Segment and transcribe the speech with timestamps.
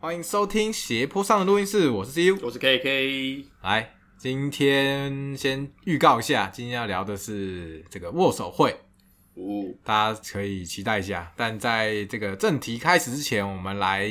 [0.00, 2.38] 欢迎收听斜坡上的录音室，我是 CU。
[2.40, 8.70] 我是 KK，来，今天先预告一下，今天要聊的是这个握手会，
[9.34, 11.32] 哦，大家可以期待一下。
[11.36, 14.08] 但在这个正题开始之前，我们来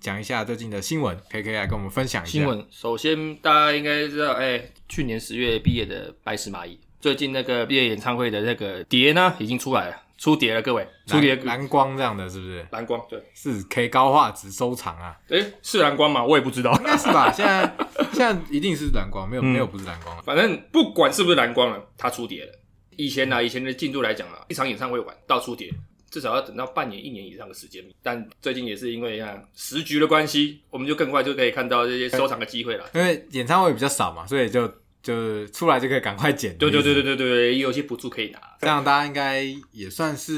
[0.00, 2.46] 讲一下最近的新闻，KK 来跟我们分享一下新。
[2.46, 12.66] 闻首先大家应该知道，哎、去年十月毕业的白石蚂蚁，最近那个毕业演唱会的那个碟呢，已经出来了，出碟了，各位，出碟蓝蓝光这样的，是不是？
[12.70, 16.24] 蓝光，对，四 K 高画质收藏啊，哎、是蓝光吗？
[16.24, 17.30] 我也不知道，应该是吧？
[17.36, 17.76] 现在
[18.12, 20.22] 现在一定是蓝光，没有、嗯没有不是蓝光了。
[20.22, 22.52] 反正不管是不是蓝光了，它出碟了。
[22.96, 25.70] 以前呢、以前的进度来讲啊，一场演唱会完到出碟，
[26.10, 27.84] 至少要等到半年、一年以上的时间。
[28.02, 32.86] 但最近也是因为啊时局的关系，我们就更快就可以看到这些收藏的机会了。
[32.94, 34.66] 因为演唱会比较少嘛，所以就
[35.02, 36.56] 就出来就可以赶快剪。
[36.56, 38.40] 对对对对对对，也有一些补助可以拿。
[38.60, 40.34] 这样大家应该也算是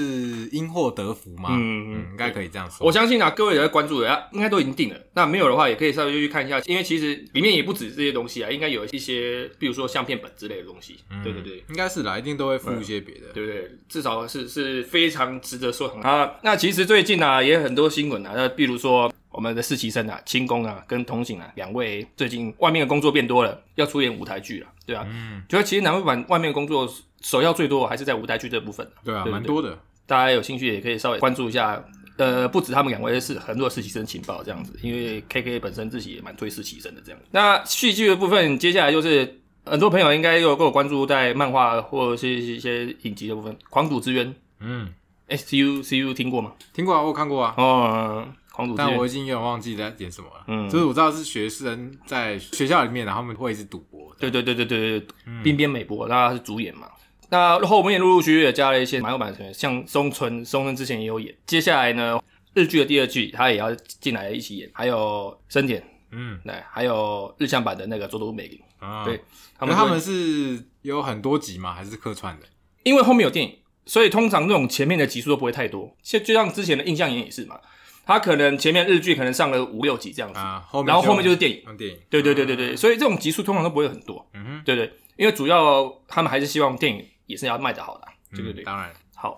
[0.53, 1.51] 因祸得福嘛。
[1.53, 2.87] 嗯嗯，应该可以这样说。
[2.87, 4.97] 我相信啊，各位有在关注的，啊应该都已经定了。
[5.15, 10.97] 那没有的话，也可以稍微去看一下，因为其实里面也不止这些东西啊，应该有一些，比如说相片本之类的东西。
[11.11, 13.29] 嗯对对对，应该是啦，一定都会附一些别的。
[13.35, 13.71] 对不对？
[13.89, 16.33] 至少是是非常值得收藏啊。
[16.43, 25.07] 那其实最近啊，也有很多新闻啊，那比如说我们的实习生啊、清宫啊跟同行啊两位，最近外面的工作变多了，要出演舞台剧了，对啊。
[25.09, 26.89] 嗯，觉得其实南汇版外面的工作
[27.23, 28.89] 首要最多还是在舞台剧这部分。
[29.05, 29.79] 对啊，对对蛮多的。
[30.07, 31.85] 大家有兴趣也可以稍微关注一下。
[32.17, 37.27] 呃，不止他们两位是很多实习生情报这样子，因为 KK 本身自己也蛮推实习生的这样子。
[37.31, 44.27] 那戏剧的部分，接下来就是很多朋友应该有跟我关注在漫画或者是一些影集的部分，《狂赌之渊》
[44.59, 44.93] 嗯
[45.29, 46.55] ，S U C U 听过吗？
[46.73, 50.45] 听过啊，我有看过啊，哦，狂赌之渊但我已经有点忘记在演什么了。
[50.49, 54.13] 嗯就是我知道是学生在学校里面，然后他们会一直赌博。
[54.19, 56.89] 对对对对对对，嗯冰边美博，那他是主演嘛。
[57.31, 61.35] 那后面陆陆续续也加了一些马友版的成员，像松村，松村之前也有演。
[61.47, 62.19] 接下来呢，
[62.55, 69.21] 日剧的第二季他也要进来一起演，还有深田，嗯对，还有日向版的那个佐佐美玲，啊，对
[69.59, 71.75] 他们他们是有很多集吗？
[71.75, 72.47] 还是客串的？
[72.85, 75.95] 因为后面有电影，所以通常那种前面的集数都不会太多。
[76.03, 77.61] 就就像之前的印象演也是嘛，
[78.07, 81.63] 他可能前面日剧可能上了五六集这样子，啊，后面然后后面就是电影。
[81.77, 81.99] 电影。
[82.09, 88.65] 对对对对对，所以这种集数通常都不会很多，嗯哼，对对，因为主要他们还是希望电影也是要卖的好的啊，对对对。
[88.65, 89.37] 嗯当然，好，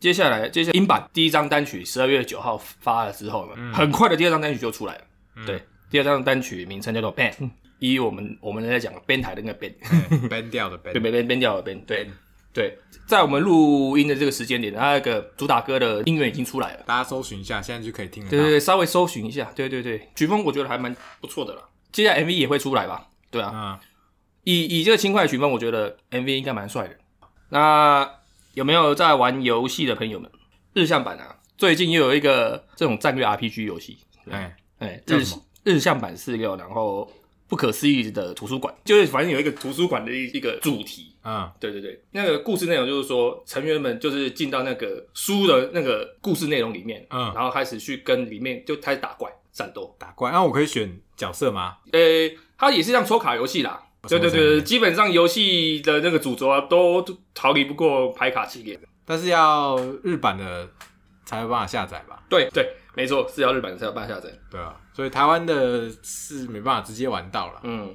[0.00, 5.00] 接下来接下来英版第一张单曲十二月九号发了之后呢，嗯很快的第二张单曲就出来了。
[5.36, 9.74] 嗯对，第二张单曲名称叫做 Band，以我们我们在讲编台的那个 Band，
[10.10, 12.10] 嗯 ban 掉的 ban，对编编编掉的 Band，对
[12.52, 12.76] 对，
[13.06, 16.82] 在我们录音的这个时间点，它那个主打歌的音源已经出来了。
[16.84, 18.28] 大家搜寻一下，现在就可以听了。
[18.30, 21.68] 对对对，稍微搜寻一下，对对对，曲风我觉得还蛮不错的了。
[21.92, 23.06] 接下来 MV 也会出来吧？
[23.30, 23.80] 对啊，啊，
[24.42, 26.96] 以以这个轻快的曲风，我觉得 MV 应该蛮帅的。
[27.50, 28.10] 那
[28.54, 30.30] 有没有在玩游戏的朋友们？
[30.72, 33.98] 日向版啊，最近又有一个这种战略 RPG 游戏，
[34.30, 35.22] 哎，哎，日
[35.64, 37.10] 日向版四六，然后
[37.48, 41.08] 不可思议的图书馆，就是反正有一个图书馆的一一个主题。
[41.22, 49.94] 嗯对对对，那个故事内容就是说，成员们就是进到那个书的那个故事内容里面，嗯，然后开始去跟里面就开始打怪战斗。
[49.98, 51.76] 打怪，那我可以选角色吗？
[51.92, 52.00] 呃，
[52.56, 53.82] 它也是像抽卡游戏啦。
[54.08, 58.78] 对对对，对基本上游戏的那个主轴啊，都都逃离不过牌卡系列。
[59.04, 60.68] 但是要日版的
[61.24, 62.22] 才有办法下载吧？
[62.28, 64.30] 对对，没错，是要日版才有办法下载。
[64.50, 67.60] 对啊，所以台湾的是没办法直接玩到了。
[67.64, 67.94] 嗯，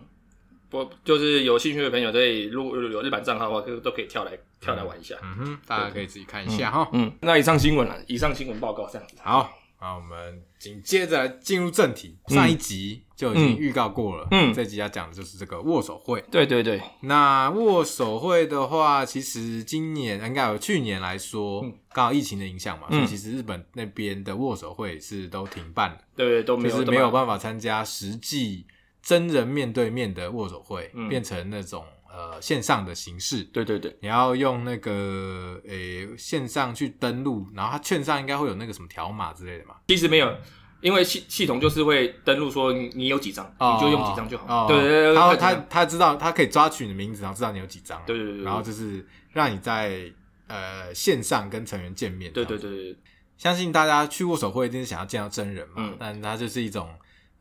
[0.69, 5.16] 不就是有兴趣的朋友，可以如果有日版账号的话，都都可以跳来跳来玩一下。
[5.23, 6.87] 嗯哼，大家可以自己看一下哈。
[6.91, 9.16] 嗯，那以上新闻了，以上新闻报告这样子。
[9.23, 12.18] 好，那我们紧接着进入正题。
[12.28, 14.53] 上一集就已经预告过了，嗯。
[14.53, 16.24] 这集要讲的就是这个握手会。
[16.31, 21.74] 对对对，那握手会的话，其实今年应该有去年来说，嗯。
[21.94, 27.12] 刚好疫情的影响嘛，嗯所以其实日本那边的握手会是都停办了，对对都没有就是没有。
[27.12, 28.66] 办法参加实际
[29.02, 31.08] 真人面对面的握手会，嗯。
[31.08, 31.85] 变成那种
[32.16, 33.44] 呃线上的形式。
[33.44, 39.76] 对对对，你要用那个诶、线上去登录，然后它券上应该会有那个什么条码之类的嘛。
[39.88, 40.34] 其实没有。
[40.81, 44.46] 因为系系统就是会登录说你你有几张，你就用几张就好。
[44.46, 48.00] 哦对对对，然后会他他知道他可以抓取你的名字，然后知道你有几张。
[48.06, 50.11] 对对对对然后就是让你在
[50.47, 52.32] 呃线上跟成员见面。
[52.32, 52.97] 对对，对对，
[53.35, 56.88] 相信大家去握手会一定是想要见到真人嘛，嗯但它就是一种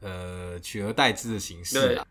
[0.00, 2.06] 呃取而代之的形式对啦。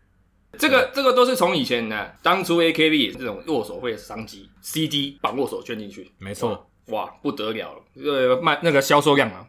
[0.58, 9.46] 这个这个都是从以前呢，当初 AKB 也是这种握手会的商机，CD 把握手捐进去，没错，哇，不得了了，呃，卖那个销售量啊，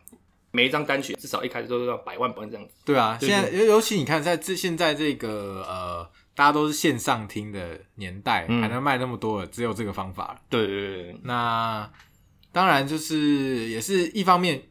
[0.51, 2.73] 每一张单曲至少一开始都是要百万本这样子。
[2.85, 8.61] 对啊，对现在尤尤其你看，在这现在这个呃，大家都是线上听的年代，嗯。
[8.61, 10.41] 还能卖那么多了，只有这个方法了。
[10.49, 11.91] 对对对对，那
[12.51, 14.63] 当然就是也是一方面，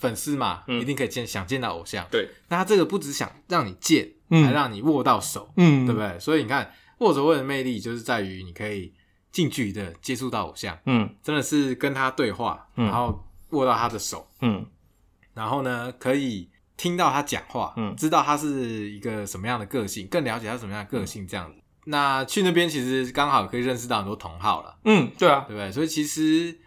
[0.00, 0.80] 粉丝嘛，嗯。
[0.80, 2.04] 一定可以见想见到偶像。
[2.10, 5.84] 对，那他这个不只想让你见，嗯还让你握到手，嗯。
[5.86, 6.18] 对不对？
[6.18, 8.92] 所以你看握手会的魅力就是在于你可以
[9.30, 11.14] 近距离的接触到偶像，嗯。
[11.22, 12.86] 真的是跟他对话，嗯。
[12.86, 14.66] 然后握到他的手，嗯。
[15.34, 17.94] 然后呢可以听到他讲话，嗯。
[17.96, 21.58] 知道他是一个什么样的个性，更了解他什么样的个性这样子。
[21.86, 25.70] 那去那边其实刚好可以认识到很多同好了，嗯，对啊，对不对？
[25.70, 26.58] 所以其实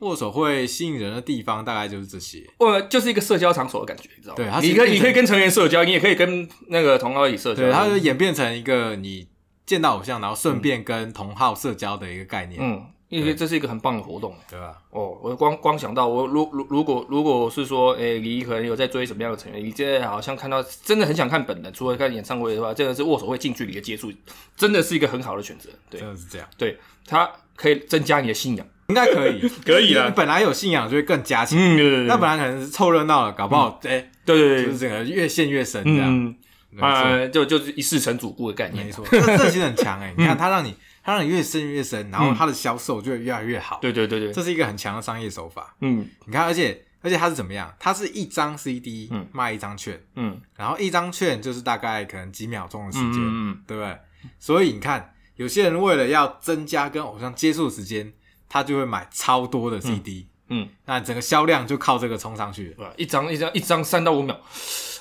[0.00, 2.44] 握手会吸引人的地方大概就是这些。
[2.58, 4.36] 我就是一个社交场所的感觉，你知道吗？
[4.36, 7.62] 对它你可以你可以跟成员社交，你也可以跟那个同好一起社交。
[7.62, 9.26] 对，它就演变成一个你
[9.66, 14.34] 见到偶像，然后顺便跟同好社交的一个概念，嗯，因为这是一个很棒的活动。
[14.48, 14.78] 对吧？
[14.90, 24.12] 哦，我光光想到我如如如果如果是说，诶、你可能有在追什么样的成员，你现在好像看到真的很想看本人，除了看演唱会的话，真的是握手会近距离的接触，
[24.56, 25.68] 真的是一个很好的选择。
[25.90, 28.66] 对真的是这样，对，它可以增加你的信仰。
[28.88, 31.58] 应该可以， 可以啦你本来有信仰就会更加强。
[31.58, 36.34] 嗯，对对那本来可能是凑热闹了，搞不好哎，对对对，就是整个越陷越深这样。
[36.80, 38.84] 啊，就就是一世成主顾的概念。
[38.86, 40.12] 没错，这这其实很强哎。
[40.16, 43.78] 你嗯看它让你，它让你越深越深，然后它的销售就会越来越好。
[43.80, 45.74] 对对对对，这是一个很强的商业手法。
[45.80, 47.74] 嗯你看，而且而且它是怎么样？
[47.78, 53.96] 它是一张 CD 嗯卖一张券，嗯然后一张券就是大概可能几秒钟的时间，嗯嗯对不对？
[54.38, 58.12] 所以你看，有些人为了要增加跟偶像接触的时间，
[58.48, 62.74] 他就会买超多的 CD，、嗯，那整个销量就靠这个冲上去了。
[62.76, 63.04] 对？
[63.04, 64.38] 一张一张一张三到五秒，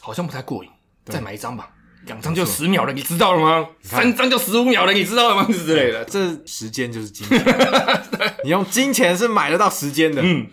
[0.01, 0.69] 好像不太过瘾，
[1.05, 1.71] 再买一张吧。
[2.05, 3.67] 两张就十秒了，你知道了吗？
[3.81, 5.47] 三张就十五秒了，你知道了吗？
[5.51, 6.05] 之类的。
[6.05, 7.45] 这时间就是金钱，
[8.45, 10.21] 你用金钱是买得到时间的。
[10.23, 10.47] 嗯，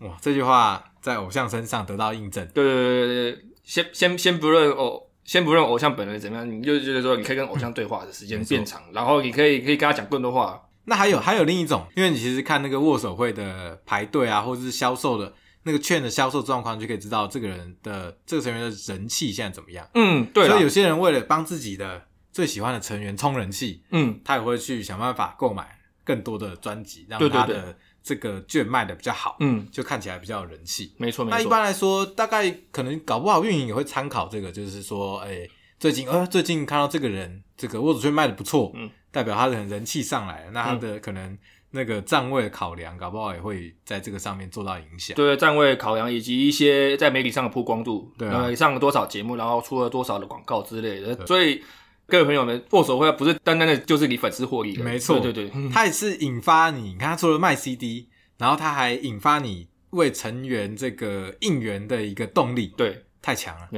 [0.00, 2.46] 哇，这句话在偶像身上得到印证。
[2.52, 10.60] 对对对对对，先先先不论偶，先不论偶像本人怎么样，你就觉得说你可以跟偶像对话的时间变长，然后你可以可以跟他讲更多话。
[10.88, 15.32] 那还有还有另一种，因为你其实看那个握手会的排队啊，或者是销售的
[15.64, 19.86] 那个券的销售状况，就可以知道这个人的这个成员的人气现在怎么样。
[19.94, 30.94] 嗯，对所以有，些人为了帮自己的最喜欢的成员充人气，嗯他也会去想办法购买更多的专辑，让他的这个券卖的比较好，嗯，就看起来比较有人气。
[30.96, 31.36] 没错没错。
[31.38, 35.46] 那一般来说，大概可能搞不好运营也会参考这个，就是说，哎、
[35.78, 41.36] 最近呃，最近看到这个人这个握手券卖的不错，嗯，代表他的人气上来了，那他的可能
[41.70, 45.14] 那个站位的考量，搞不好也会在这个上面做到影响。
[45.16, 48.44] 对站位考量以及一些在媒体上的曝光度，对啊。
[48.44, 51.62] 呃，上了多少节目，然后出了多少的广告之类的，所以
[52.06, 55.20] 各位朋友们，握手会不是单单的就是你粉丝获利的，没错。
[55.20, 55.70] 对对对，嗯。
[55.70, 58.08] 它也是引发你，你看他除了卖 CD，
[58.38, 63.04] 然后他还引发你为成员这个应援的一个动力，对。
[63.20, 63.68] 太强了。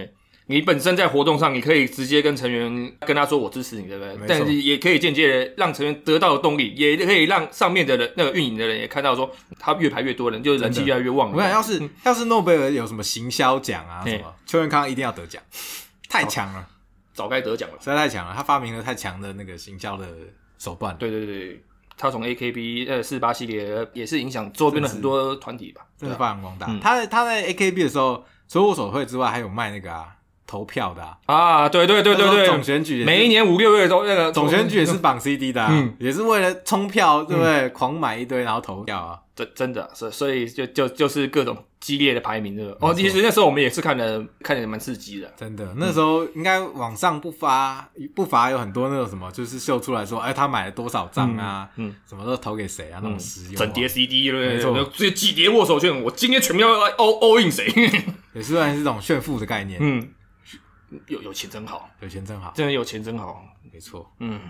[0.50, 4.18] 你本身在活动上，你可以直接跟成员跟他说我支持你，对不对？
[4.26, 9.30] 但是也可以间接的让成员得到的动力，也可以让上面的人那个运营的人也看到说
[9.60, 11.32] 他越排越多人，就是人气越来越旺。
[11.32, 15.40] 我想要是、要是诺贝尔有什么行销奖啊什么，邱元康一定要得奖，
[16.08, 16.66] 太强了，
[17.14, 17.76] 早该得奖了。
[17.78, 20.08] 实在太强了，他发明了太强的那个行销的
[20.58, 20.96] 手段。
[20.96, 21.62] 对对对，
[21.96, 25.82] 他从 AKB 呃四八系列也是影响周边的很多团体吧。
[25.96, 26.66] 真的发扬光大。
[26.68, 30.08] 嗯他他在 AKB 的时候，除了握手会之外，还有卖那个啊
[30.50, 31.16] 投票的啊。
[31.26, 37.68] 啊，对对对对对，总选举每一年五六月都那个总选举也是绑 CD 的、啊，嗯也是为了冲票，对不对？
[37.68, 39.20] 狂买一堆然后投票啊。
[39.36, 42.76] 真真的，所所以就就就是各种激烈的排名，这个？
[42.80, 45.32] 哦，其实那时候我们也是看的看的蛮刺激的。
[45.34, 54.72] 真的，那时候应该网上不发不乏有很多那种什么，就是秀出来说，哎，他买了多少张啊，嗯，什么都投给谁啊，那种实用啊、整叠 CD 对不对？
[54.74, 57.64] 没错这几叠握手券，我今天全部要 all all in 谁？
[58.34, 59.78] 也是算是这种炫富的概念。
[59.82, 60.06] 嗯，
[61.06, 63.44] 有有钱真好，有钱真好，真的有钱真好。
[63.72, 64.10] 没错。
[64.18, 64.40] 嗯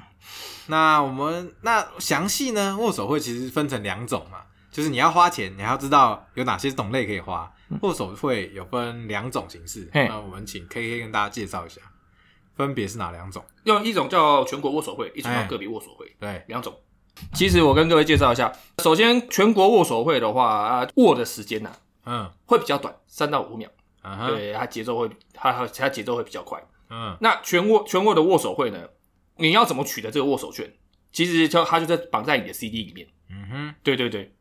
[0.67, 2.77] 那我们那详细呢？
[2.79, 7.53] 握手会其实分成两种嘛，就是你要花钱，你还要知道有哪些种类可以花。
[7.83, 11.81] 握手会有分两种形式，那我们请 K K 跟大家介绍一下，
[12.57, 13.45] 分别是哪两种？
[13.65, 16.75] 用一种叫全国握手会，一种哎叫个别握手会，对，两种。
[17.35, 21.71] 其实我跟各位介绍一下，首先全国握手会的话，啊握的时间呢、
[22.07, 23.69] 嗯会比较短，三到五秒，
[24.03, 26.63] 对，它节奏会它它它节奏会比较快。
[26.89, 28.89] 嗯那全握全握的握手会呢，
[29.37, 30.73] 你要怎么取得这个握手券？
[31.13, 33.07] 其实就它就在绑在你的 CD 里面。
[33.31, 34.33] 嗯哼，对对对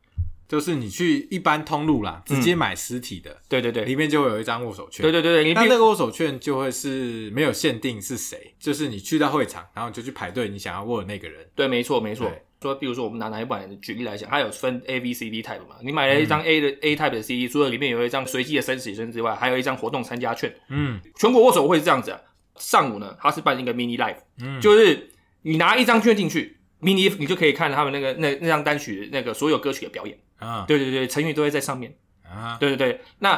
[0.48, 5.04] 就是你去一般通路啦，直接买实体的，对对对里面就会有一张握手券。
[5.04, 11.48] 对对对对，那那个握手券就会是没有限定是谁，就是你去到会场，然后你就去排队，你想要握的那个人。
[11.54, 12.44] 对，没错没错对。
[12.62, 15.78] 说，比如说我们拿哪一版举例来讲，它有分 A、B、C、D type 嘛。
[15.82, 20.54] 你买了一张 A 的、A type 的 CD，除了里面有一张随机的生死生之外，还有一张活动参加券。
[20.70, 22.20] 嗯全国握手会是这样子啊，
[22.58, 25.10] 上午呢，它是办一个 mini live，、嗯，就是
[25.44, 30.18] 你拿一张券进去，mini 你就可以看他们那个那那张单曲那个所有歌曲的表演。
[30.38, 31.96] 啊对对对，成语都会在上面。
[32.24, 33.36] 啊，对对对，那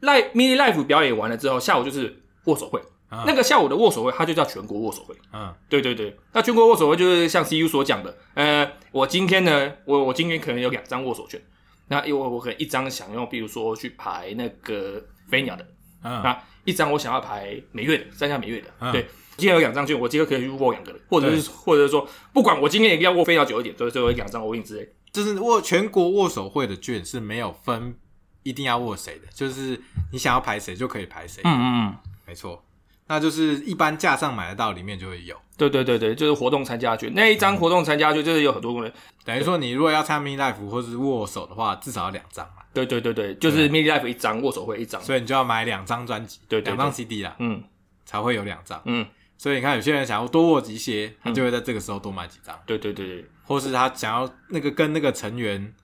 [0.00, 2.80] live mini live 表演完了之后，下午就是握手会。
[3.10, 5.14] 嗯那个下午的握手会，它就叫全国握手会。
[5.32, 11.40] 嗯对对对，那全国握手会就是像 CU 所讲的，呃，我今天呢，我我今天可能有两张握手券，
[11.88, 15.66] 那因为我可能一张想用，比如说去排那个飞鸟的，
[16.04, 19.06] 嗯那一张我想要排美月的，三家美月的，嗯对。
[19.38, 24.92] 今天有两张券，我今天可以去握两个人，或者是或者是说，不管我今天也要握飞鸟久一点，所以最后两张我 in 之类。
[25.12, 27.96] 就是握全国握手会的券是没有分
[28.42, 31.40] 一定要握谁的，就是你想要排谁就可以排谁。
[31.44, 31.96] 嗯嗯嗯，
[32.26, 32.60] 没错，
[33.08, 35.34] 那就是一般架上买得到，里面就会有。
[35.56, 37.12] 对对对对，就是活动参加券。
[37.14, 38.92] 那一张活动参加券，就是有很多功能。
[39.24, 45.02] 等于说，你如果要参 mini life 或是握手的话，至少要两张嘛，对对对对，就是 mini life 一张，握手会一张。
[45.02, 46.72] 所以你就要买两张专辑，对对对。
[46.74, 47.62] 两张 CD 啦，嗯。
[48.04, 48.80] 才会有两张。
[48.86, 55.74] 嗯，所以你看，有些人想要多握几些，他就会在这个时候多买几张，对对对对，或是他想要那个跟那个成员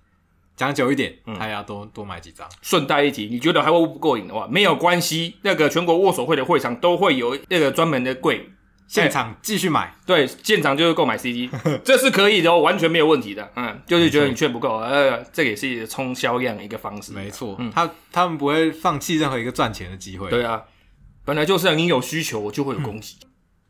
[0.56, 2.48] 讲久一点，嗯他也要多多买几张。
[2.62, 8.50] 顺带一提，你觉得还握不过瘾的话，没有关系，那个全国握手会的会场都会有那个专门的柜，
[8.86, 11.50] 现场继续买，对，现场就是购买 CD，
[11.82, 13.50] 这是可以的哦，完全没有问题的。
[13.56, 17.12] 嗯，就是觉得你券不够，呃，这个也是冲销量的一个方式。
[17.12, 20.30] 没错，嗯他他们不会放弃任何一个赚钱的机会。
[20.30, 20.62] 对啊，
[21.24, 23.16] 本来就是你有需求就会有供给。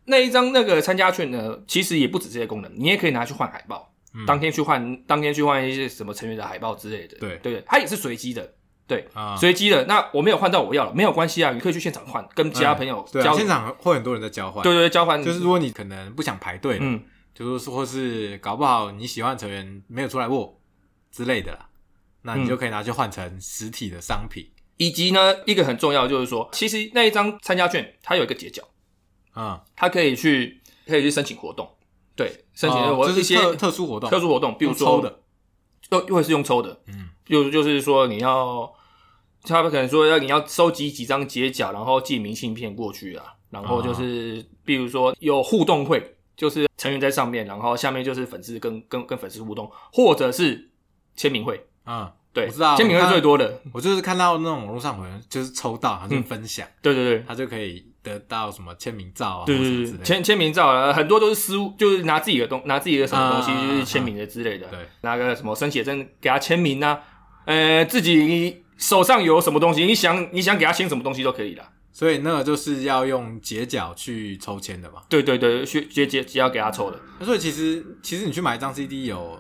[0.07, 3.94] 那一张那个参加券呢，其实也不止这些功能，你也可以拿去换海报，
[4.27, 7.17] 当天去换，当天去换一些什么成员的海报之类的。
[7.19, 8.55] 对对，它也是随机的，
[8.87, 9.85] 对，啊，随机的。
[9.87, 13.37] 那我没有换到我要了，没有关系啊，你可以去现场换，跟其他朋友交。
[13.37, 14.63] 现场会很多人在交换。
[14.63, 17.03] 对对对，交换就是如果你可能不想排队，嗯，
[17.35, 20.61] 就是或是搞不好你喜欢的成员没有出来过
[21.11, 21.69] 之类的啦，
[22.23, 24.49] 那你就可以拿去换成实体的商品。
[24.77, 28.63] 以及呢，一个很重要的就是说，其实那一张参加券它有一个结角，
[29.33, 31.69] 啊，它可以去可以去申请活动，
[32.17, 35.21] 对，申请我一些特特殊活动，特殊活动，比如说抽的，
[35.91, 38.73] 又又会是用抽的，嗯，就就是说你要，
[39.43, 50.71] 他们可能说要你要收集几张截角，然后寄明信片过去啊，然后就是、比如说有互动会，就是成员在上面，然后下面就是粉丝跟跟跟粉丝互动，或者是
[51.17, 57.25] 签名会，嗯，对，我知道签名会最多的，我就是看到那种网络上有人就是抽到，他就分享，对对对。
[57.27, 64.69] 他就可以得到什么签名照啊，对对对，签签名照啊，很多都是私物，就是拿自己的东，拿自己的什么东西，啊就是签名的之类的。
[64.69, 67.01] 对，拿个什么生写证给他签名啊，
[67.47, 71.65] 呃，自己手上有什么东西，你想你想给他签什么东西都可以的。
[71.93, 75.03] 所以那个就是要用截角去抽签的嘛。
[75.09, 77.01] 对对对，学直接只要给他抽的。
[77.25, 79.39] 所以其实其实你去买一张 CD 有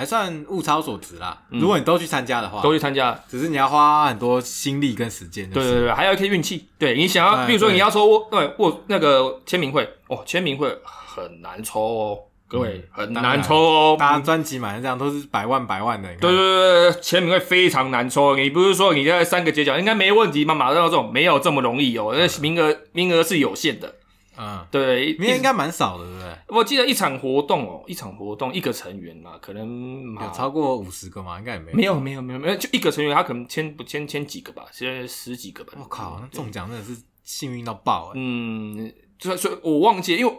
[0.00, 1.38] 还算物超所值啦。
[1.50, 3.14] 如果你都去参加的话，嗯都去参加。
[3.28, 5.44] 只是你要花很多心力跟时间。
[5.52, 6.68] 就是对对对，还有一些运气。
[6.78, 13.96] 对你想要，比如说你要抽握对握那个签名会哦，签名会很难抽哦，各位很难抽哦。
[13.98, 18.34] 大家专辑买的这样都是百万百万的，对对对对，签名会非常难抽。
[18.36, 20.54] 你不是说你在三个街角应该没问题吗？
[20.54, 23.96] 马上要这种没有这么容易哦，那名额名额是有限的。
[24.36, 26.38] 嗯，对，明天应该蛮少的，对不对？
[26.48, 31.38] 我记得一场活动哦，一场活动一个成员嘛，可能有超过五十个吗？
[31.38, 31.76] 应该也没有。
[31.76, 35.72] 没有没有没有没有，就一个成员他可能签不签签几个吧，现在十几个吧。
[35.76, 38.12] 我靠，那中奖真的是幸运到爆哎！
[38.16, 40.32] 嗯，就是所以我忘记了，因为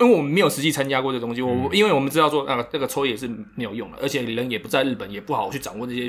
[0.00, 6.08] 因为我们没有实际参加过这东西，我、嗯因为我们知道说那个那个抽也是没有用的，而且人也不在日本，也不好去掌握这些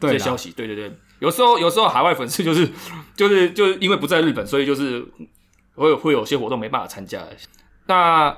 [0.00, 0.50] 这对消息。
[0.52, 2.68] 对对对，有时候有时候海外粉丝就是
[3.16, 5.04] 就是就是因为不在日本，所以就是
[5.74, 7.22] 会有会有些活动没办法参加。
[7.86, 8.36] 那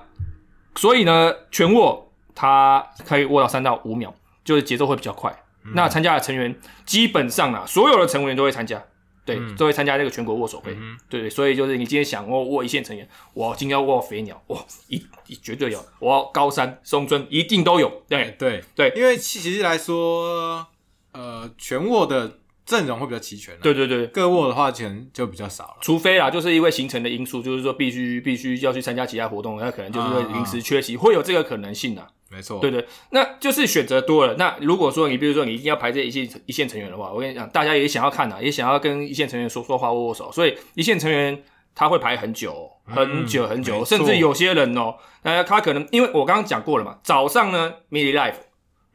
[0.74, 4.12] 所以呢，全握它可以握到三到五秒，
[4.44, 5.30] 就是节奏会比较快。
[5.64, 8.80] 嗯那参加的成员基本上啊，所有的成员都会参加，
[9.24, 10.72] 对，嗯都会参加这个全国握手会。
[10.74, 18.02] 嗯对对，所以就是你今天想握握一线成员，我今天要握肥鸟，哇，一一绝对有，我要高山、松村一定都有。
[18.08, 20.64] 对对对因为其实来说，
[21.12, 25.76] 呃，全握的阵容会比较齐全啦，对对对，各握的话可能就比较少了。
[25.80, 32.06] 除非啦，就是因为行程的因素，就是说必须必须要去参加其他活动，那可能就是会啊临时缺席，会有这个可能性的。
[32.28, 34.34] 没错，对对，那就是选择多了。
[34.34, 41.40] 那如果说你比如说你一定要排这一线一线成员的话，我跟你讲，大家也想要看啊，也想要跟一线成员说说话、握握手，所以一线成员
[41.72, 48.34] 他会排很久、很久、很久，甚至有些人哦，呃，他可能因为我刚刚讲过了嘛，早上呢 mini life，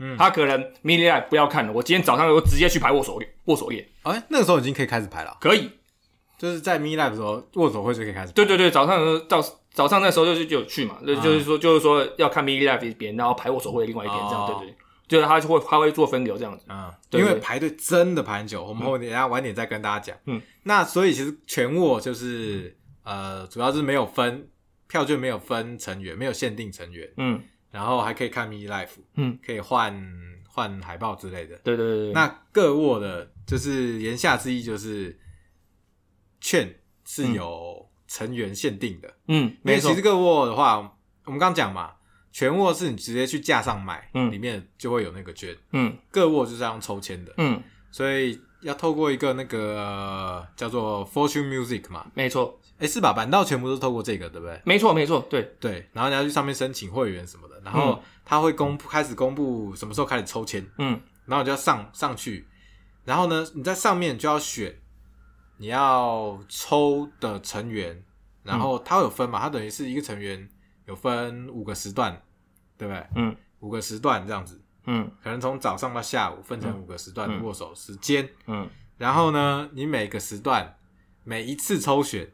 [0.02, 0.18] 嗯。
[0.18, 5.70] 他可能 mini live 不要看了，我今天早上我直接去排握手握手页，哎，那个时候已经可以开始排了，可以。
[6.38, 8.34] 就是在 m i Live 的时候，握手会就可以开始排。
[8.34, 9.40] 对对对，早上的时候早
[9.72, 11.22] 早上那时候就是就有去嘛，就啊。
[11.22, 14.76] 就是说就是说要看 mini live 一边，然后排握手会另外一边，这样哦对对，对。
[15.08, 16.66] 就是他就会他会做分流这样子。
[16.70, 20.18] 嗯，对对因为排队真的排很久，我们后等一下晚点再跟大家讲。
[20.26, 24.48] 嗯，那所以其实全握就是呃，主要是没有分
[24.88, 27.40] 票券，没有分成员，没有限定成员，嗯
[27.72, 30.00] 然后还可以看 Me life，嗯，可以换
[30.48, 31.58] 换海报之类的。
[31.64, 35.18] 对对对对，那各握的，就是言下之意就是
[36.40, 36.76] 券
[37.06, 39.14] 是有成员限定的。
[39.28, 39.90] 嗯，因没错。
[39.90, 40.78] 其实，各握的话，
[41.26, 41.94] 我们刚刚讲嘛，
[42.32, 44.32] 全握是你直接去架上买，嗯。
[44.32, 45.56] 里面就会有那个券。
[45.72, 45.98] 嗯。
[46.12, 53.14] 各握就是要用抽签的，嗯，所以要透过一个那个、呃叫做 Fortune Music 嘛，没错，诶，是吧？
[53.14, 54.60] 板道全部都是透过这个，对不对？
[54.66, 61.00] 没错没错，对，对，然后你要去上面申请会员什么的，然后他会公布开始公布什么时候开始抽签，嗯。
[61.26, 62.48] 然后你就要上上去，
[63.06, 64.76] 然后呢，你在上面就要选
[65.58, 68.04] 你要抽的成员，
[68.44, 70.50] 然后他会有分嘛，他等于是一个成员
[70.88, 72.20] 有分五个时段，
[72.78, 73.08] 对不对？
[73.16, 73.36] 嗯。
[73.60, 75.10] 五个时段这样子，嗯。
[75.24, 78.68] 可能从早上到下午分成五个时段的握手时间，嗯。
[78.98, 80.76] 然后呢，你每个时段
[81.24, 82.28] 每一次抽选，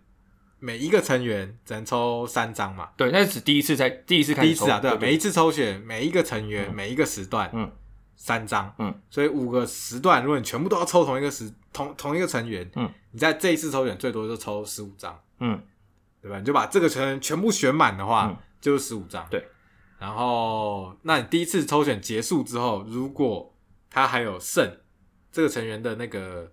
[0.60, 2.90] 每一个成员只能抽三张嘛。
[2.98, 7.72] 对，那是指第一次才第一次开始抽第一次啊，对每一次抽选，每一个成员，每一个时段，嗯，
[8.16, 15.62] 三张，嗯，所以五个时段，如果你全部都要抽同一个时同同一个成员，嗯，你在这一次抽选最多就抽十五张，嗯。
[16.20, 16.40] 对吧？
[16.40, 18.38] 你就把这个成员全部选满的话，嗯。
[18.60, 19.48] 就是十五张，对。
[20.00, 23.54] 然后，那你第一次抽选结束之后，如果
[23.90, 24.78] 他还有剩，
[25.32, 26.52] 这个成员的那个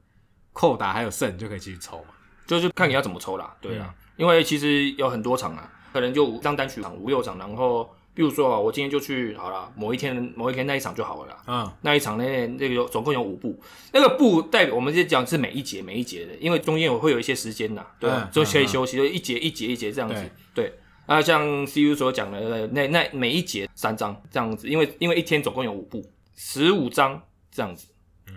[0.53, 2.11] 扣打还有剩，你就可以继续抽嘛。
[2.47, 3.81] 就是看你要怎么抽啦，对嗯。
[3.81, 11.43] 啊，因为其实有很多场啊，可能就五张单曲场、五六场，然后比如说啊，我今天就去好了，某一天某一天那一场就好了啦。
[11.47, 13.59] 嗯，那一场呢，那个有总共有五步，
[13.93, 18.11] 那个步代表我们是讲是每一节每一节的，因为中间有会有一些时间呐，对？
[18.31, 20.73] 就可以休息，就一节一节一节这样子，对。
[21.07, 26.03] 啊，像 CU 所讲的，呃那那每一节三张这样子，因为因为一天总共有五步，
[26.35, 27.21] 十五张
[27.51, 27.89] 这样子，
[28.29, 28.37] 嗯。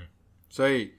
[0.49, 0.91] 所以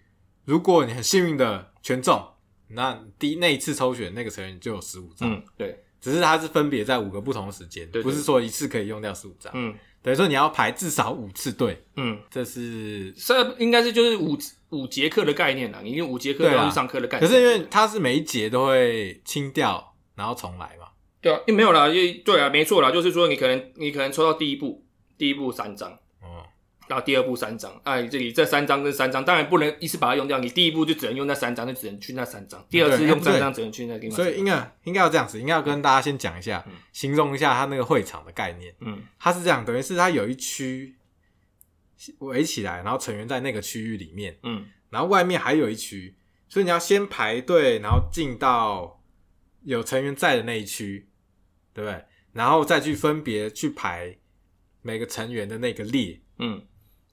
[0.46, 2.26] 如果你很幸运的全中，
[2.70, 9.52] 那第那一次抽选那个成员就有十五张，嗯，对，只是它是分别在五个不同的时间，对对不是说一次可以用掉十五张。
[9.54, 13.12] 嗯等于说你要排至少五次队，嗯，这是。
[13.12, 14.38] 这应该是就是五
[14.70, 17.28] 五节课的概念啦，因为五节课都要去上课的概念。
[17.28, 20.86] 可是因为它是每一节都会清掉，然后重来嘛。
[21.20, 24.84] 对啊，因为没有啦，因为对啊，没错啦，就是说你可能你可能抽到第一步，
[25.18, 25.98] 第一步三张，哦，
[26.88, 34.16] 然后第二步三张，哎，这里这三张跟三张，当然不能一次把它用掉，你第一步就只能用那三张，就只能去那三张，第二次用三张只能去那个地方。
[34.16, 38.74] 所以应该应该要这样子，应该要跟大家先讲一下，形容一下它那个会场的概念。
[38.80, 40.96] 嗯它是这样，等于是它有一区
[42.18, 46.16] 围起来，然后成员在那个区域里面，嗯然后外面还有一区，
[46.48, 49.02] 所以你要先排队，然后进到
[49.64, 51.08] 有成员在的那一区，
[51.74, 52.04] 对不对？
[52.32, 54.16] 然后再去分别去排
[54.80, 56.62] 每个成员的那个列，嗯，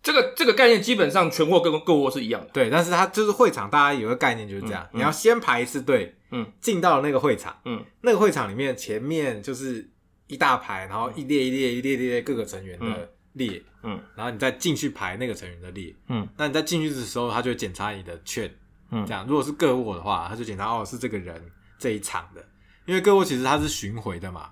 [0.06, 2.48] 这个这个概念基本上全货跟购物是一样的。
[2.54, 2.70] 对。
[2.70, 4.98] 但是它就是会场，大家有个概念就是这样，嗯嗯。
[5.00, 7.84] 你要先排一次队，嗯，进到那个会场，嗯。
[8.02, 9.90] 那个会场里面前面就是
[10.28, 14.00] 一大排，然后一列一列一列一列各个成员的列，嗯。
[14.16, 16.28] 然后你再进去排那个成员的列，嗯。
[16.38, 18.54] 那你在进去的时候，他就会检查你的券，
[18.92, 19.04] 嗯。
[19.08, 19.26] 这样。
[19.28, 21.44] 如果是个卧的话，他就检查哦是这个人
[21.80, 22.46] 这一场的，
[22.86, 24.52] 因为个卧其实它是巡回的嘛，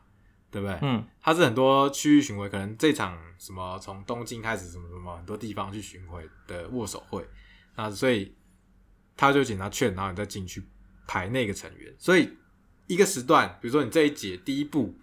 [0.54, 0.78] 对不对？
[0.84, 7.28] 嗯它是很多区域巡回，可能这场什么从东京开始什么什么很多地方去巡回的握手会，
[7.76, 8.36] 那所以
[9.18, 10.64] 他就检查券，然后你再进去
[11.08, 11.92] 排那个成员。
[11.98, 12.30] 所以
[12.88, 14.94] 一个时段，比如说你这一节第一步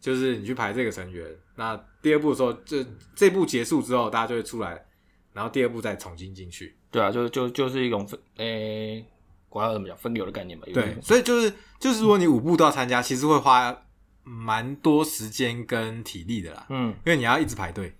[0.00, 4.86] 就是你去排这个成员，那第二步的时候，这这步结束之后，大家就会出来，
[5.32, 6.76] 然后第二步再重新进去。
[6.90, 9.04] 对啊，就就就是一种分，诶、
[9.48, 10.64] 管它怎么讲，分流的概念吧。
[10.66, 13.70] 有对，所以就是就是如果你五步都要参加，其实会花
[14.30, 17.92] 蛮多时间跟体力的啦，嗯，因为你要一直排队，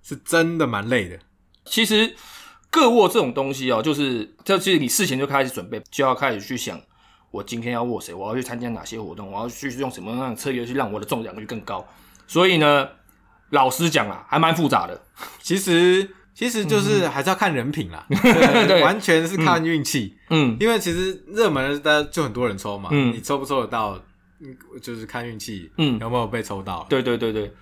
[0.00, 1.18] 是真的蛮累的。
[1.64, 2.14] 其实
[2.70, 6.80] 各握这种东西哦，就是这就是你事前就开始准备，就要开始去想，
[7.32, 11.84] 我今天要握谁，我要去参加哪些活动，我要去用什么样的策略去让我的中奖率更高。
[12.28, 12.88] 所以呢，
[13.50, 15.02] 老实讲啊，还蛮复杂的。
[15.40, 20.16] 其实其实就是还是要看人品啦， 对对完全是看运气。
[20.30, 24.02] 嗯因为其实热门的大家就很多人抽嘛，嗯你抽不抽得到，嗯
[24.80, 26.86] 就是看运气，嗯有没有被抽到。
[26.88, 27.52] 对对对对，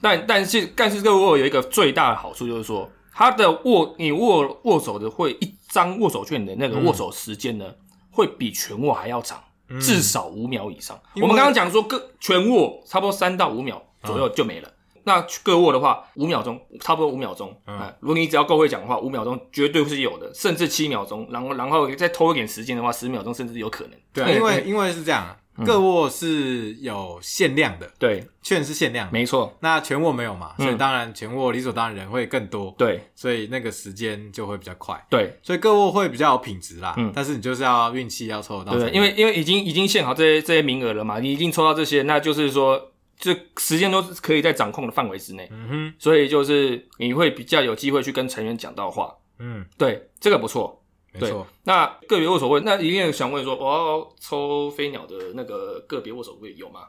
[0.00, 7.66] 但但是但是这个握有一个最大的好处就是说，它的握你握握手的会一张握手券的那个握手时间呢，
[8.10, 9.42] 会比全握还要长，
[9.80, 10.98] 至少五秒以上。
[11.16, 14.68] 我们刚刚讲说各全握差不多三到五秒左右就没了。
[15.02, 17.58] 那各握的话，五秒钟，差不多五秒钟。
[17.66, 21.26] 嗯啊，如果你只要够会讲的话，五秒钟绝对是有的，甚至七秒钟。
[21.30, 23.92] 然后，然后再拖一点时间的话，十秒钟甚至有可能。
[24.12, 30.64] 对啊，因为因为是这样，各握是有限量的，对，券是限量的，没错，那全握没有嘛，嗯。
[30.64, 33.00] 所以当然全握理所当然人会更多，对。
[33.14, 35.38] 所以那个时间就会比较快，对。
[35.42, 36.94] 所以各握会比较有品质啦。
[36.96, 37.12] 嗯。
[37.14, 49.14] 但是你就是要运气要抽得到对，因为因为已经已经限好这些这些名额了嘛，你已经抽到这些，那就是说这时间都是可以在掌控的范围之内，嗯哼，所以就是你会比较有机会去跟成员讲到话。
[49.42, 50.79] 嗯，对，这个不错。
[51.12, 56.82] 没错，那个别握手会，那一定想问说，我要抽飞鸟的那个个别握手会有吗？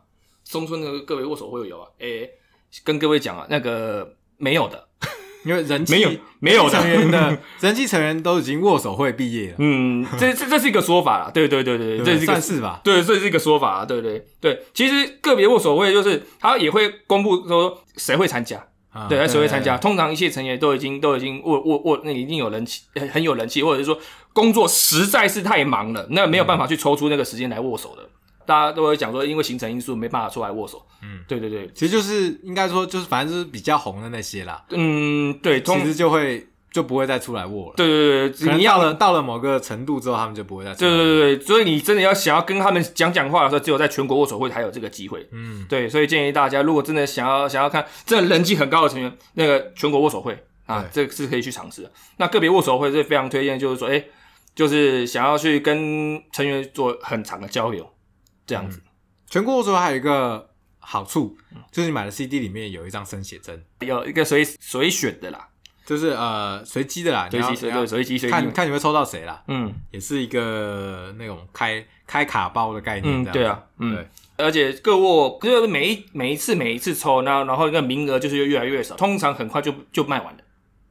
[0.43, 1.87] 松村的个别握手会有啊？
[1.99, 2.29] 诶、
[2.83, 4.87] 跟各位讲啊，那个没有的，
[5.45, 12.81] 因为人气没有没有的成员的 人气成员都已经握手会毕业了，嗯，这这这是一个说法啦，对对对对，对不对这是一个算是吧？
[12.83, 14.63] 对，这是一个说法啊，对对对。
[14.73, 19.77] 其实个别握手会就是他也会公布说谁会参加，啊对，谁会参加。
[19.77, 23.97] 通常一些成员都已经都已经握握握，那一定有人气，很很有人气，或者是说
[24.33, 28.07] 工作实在是太忙了，那没有办法去抽出那个时间来握手的。
[28.45, 30.83] 大家都会讲说，因为行程因素没办法出来握手。
[31.03, 37.73] 嗯，对对对，其实就是应该说，就是反正就是比较红的那些啦，嗯，对，通其实就会就不会再出来握了。
[37.75, 40.95] 对对对对，可能你要到了到了某个程度之后，他们就不会再出对来。
[40.95, 45.27] 对对对，所以你真的要想要跟他们讲讲话的时候，只有在全国握手会才有这个机会。
[45.31, 51.91] 嗯，对，所以建议大家，如果真的想要想要看真的人气很高的成员，那个全国握手会啊，这个是可以去尝试的。
[52.17, 54.03] 那个别握手会是非常推荐，就是说，哎、
[54.55, 57.87] 就是想要去跟成员做很长的交流，
[58.47, 58.81] 这样子。
[59.29, 65.47] 全国握手会还有一个好处，嗯就是你买的 CD 里面有一张生写真，有一个随随选的啦，
[65.85, 67.71] 就是呃随机的啦，随机随
[68.03, 68.29] 机随机。
[68.29, 69.73] 看看你会抽到谁啦，嗯。
[69.91, 73.23] 也是一个那种开开卡包的概念。
[73.23, 73.95] 嗯，对啊，嗯。
[73.95, 74.07] 对，
[74.45, 80.39] 而且各握就是每一每一次每一次抽，然后然后那个名额就是越来越少，通常很快就就卖完了。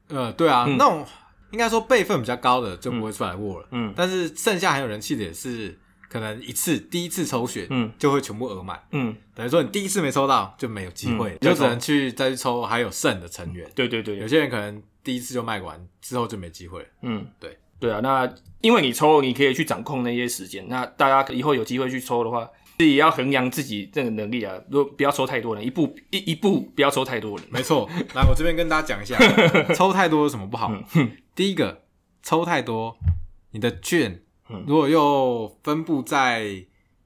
[0.08, 0.76] 呃，对啊，嗯。
[0.76, 1.06] 那种
[1.50, 3.92] 应该说辈分比较高的就不会出来握了，嗯。
[3.96, 5.78] 但是剩下很有人气的也是
[6.10, 13.70] 可能一次第一次抽选，嗯就会全部额满，嗯，等于说你第一次没抽到就没有机会，嗯你就只能去再去抽还有剩的成员。
[13.76, 16.88] 对对对对有，些人可能第一次就卖完，之后就没机会了。
[17.02, 18.28] 嗯，对对啊，那
[18.60, 20.66] 因为你抽，你可以去掌控那些时间。
[20.68, 27.46] 那大家以后有机会去抽的话，自己要衡量自己这个能力啊，如果不要抽太多人，一步一一步不要抽太多人。
[27.50, 29.16] 没错，来我这边跟大家讲一下，
[29.74, 30.72] 抽太多有什么不好？
[30.96, 31.82] 嗯第一个，
[32.22, 32.98] 抽太多，
[33.52, 34.20] 你的券
[34.50, 36.42] 嗯如果又分布在，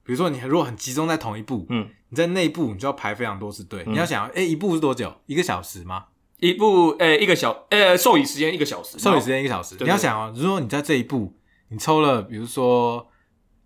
[0.03, 3.83] 比如说你如果很集中在同一步，嗯，你在内部你就要排非常多次队。
[3.87, 5.13] 你要想，哎、一步是多久？
[5.25, 6.05] 一个小时吗？
[6.39, 9.75] 一步呃一个小呃授予时间一个小时，授予时间一个小时。
[9.79, 11.33] 你要想哦，如果你在这一步，
[11.69, 13.07] 你抽了，比如说，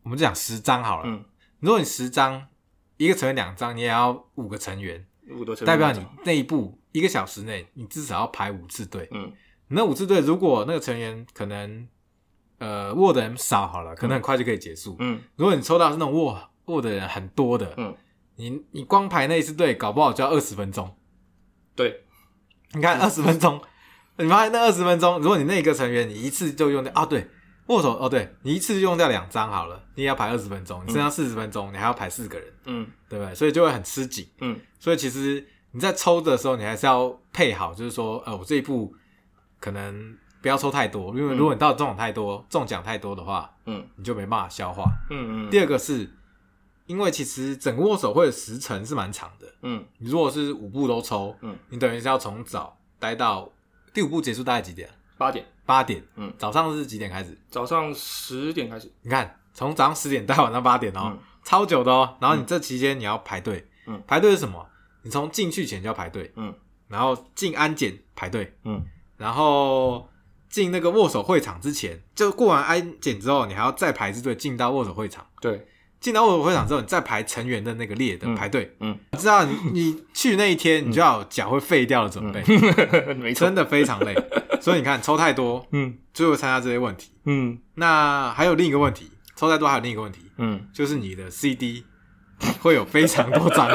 [0.03, 1.03] 我们就讲十张好了。
[1.07, 1.25] 嗯
[1.59, 2.47] 如果你十张，
[2.95, 9.09] 一个成员两张，你也要五个成员，五多成代表你那一步一个小时内，你至少要排五次队。
[9.11, 9.33] 嗯
[9.67, 11.85] 你那五次队，如果那个成员可能
[12.59, 14.95] 呃握的人少好了，可能很快就可以结束。
[14.99, 17.95] 嗯如果你抽到是那种握握的人很多的，嗯，
[18.35, 20.95] 你你光排那一次队，搞不好就要二十分钟。
[21.75, 22.03] 对，
[22.73, 23.59] 你看二十分钟，
[24.17, 27.27] 你发现那二十分钟，如果你那一个成员你一次就用掉啊，对，
[27.67, 33.33] 握手哦，对你一次就用掉两张好了，你也要排二十分钟，你剩下四十分钟，你还要排四个人，嗯对不对？
[33.33, 34.27] 所以就会很吃紧。
[34.41, 38.93] 嗯所以其实你在抽的时候，你还是要配好，就是说，呃，我这一步
[39.59, 44.83] 可能不要抽太多，因为如果你到中奖太多、中奖太多的话，嗯你就没办法消化。
[45.09, 46.09] 嗯嗯第二个是，
[46.85, 53.51] 因为其实整个握手会的时程是蛮长的，嗯你如果是五步都抽，嗯，你等于是要从早待到
[53.93, 54.89] 第五步结束，大概几点？
[55.17, 56.01] 八点，八点。
[56.15, 57.37] 嗯，早上是几点开始？
[57.49, 58.89] 早上十点开始。
[59.01, 62.15] 你看，从早上十点到晚上八点哦，嗯超久的哦。
[62.21, 64.65] 然后你这期间你要排队，嗯排队是什么？
[65.01, 66.53] 你从进去前就要排队，嗯
[66.87, 68.81] 然后进安检排队，嗯
[69.17, 70.09] 然后
[70.49, 75.25] 进那个握手会场之前，就过完安检之后，你还要再排一次队进到握手会场。
[75.41, 75.67] 对，
[75.99, 78.75] 进到握手会场之后，你再排成员的那个列的嗯排队。
[78.79, 82.41] 嗯，你知道你你去那一天，你就要有脚会废掉的准备，
[83.15, 83.55] 没错真。
[83.55, 84.15] 的非常累。
[84.61, 87.11] 所以你看，抽太多嗯就会参加这些问题。
[87.25, 91.85] 嗯那还有另一个问题，抽太多还有另一个问题，嗯，就是你的 CD
[92.61, 93.69] 会有非常多张。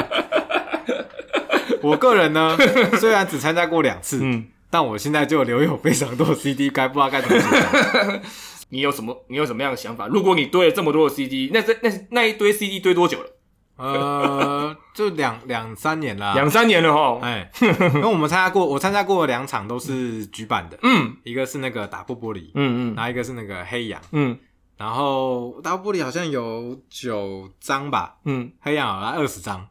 [1.81, 2.57] 我个人呢，
[2.99, 8.21] 虽然只参加过两次，嗯，但我现在就留有非常多的 CD，该不知道该怎么写。
[8.67, 10.05] 你有什么你有什么样的想法？
[10.07, 13.29] 如果你堆了这么多的 CD，那这那那一堆 CD 堆多久了？
[13.77, 16.33] 呃，就两两三年啦。
[16.33, 17.19] 两三年了哈。
[17.21, 24.37] 哎，因为我们参加过，我参加过两场都是举办的，嗯一个是那个打破玻璃，嗯嗯然后一个是那个黑羊，嗯
[24.75, 29.65] 然后打破玻璃好像有九张吧，嗯，黑羊好像二十张，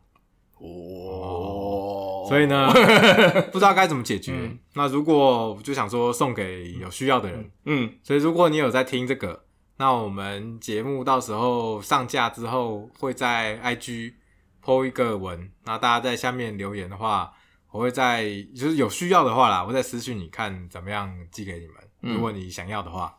[0.65, 2.27] 哦。
[2.29, 2.73] 所以呢，
[3.53, 4.33] 不知道该怎么解决。
[4.33, 4.59] 嗯。
[4.75, 7.93] 那如果我就想说送给有需要的人，嗯。
[8.03, 9.45] 所以如果你有在听这个，
[9.77, 14.15] 那我们节目到时候上架之后会在 IG
[14.65, 17.33] po 一个文，那大家在下面留言的话，
[17.71, 18.25] 我会在
[18.57, 21.77] 就是有需要的话啦，我会在私讯你看怎么样寄给你们。
[22.03, 22.15] 嗯。
[22.15, 23.15] 如果你想要的话，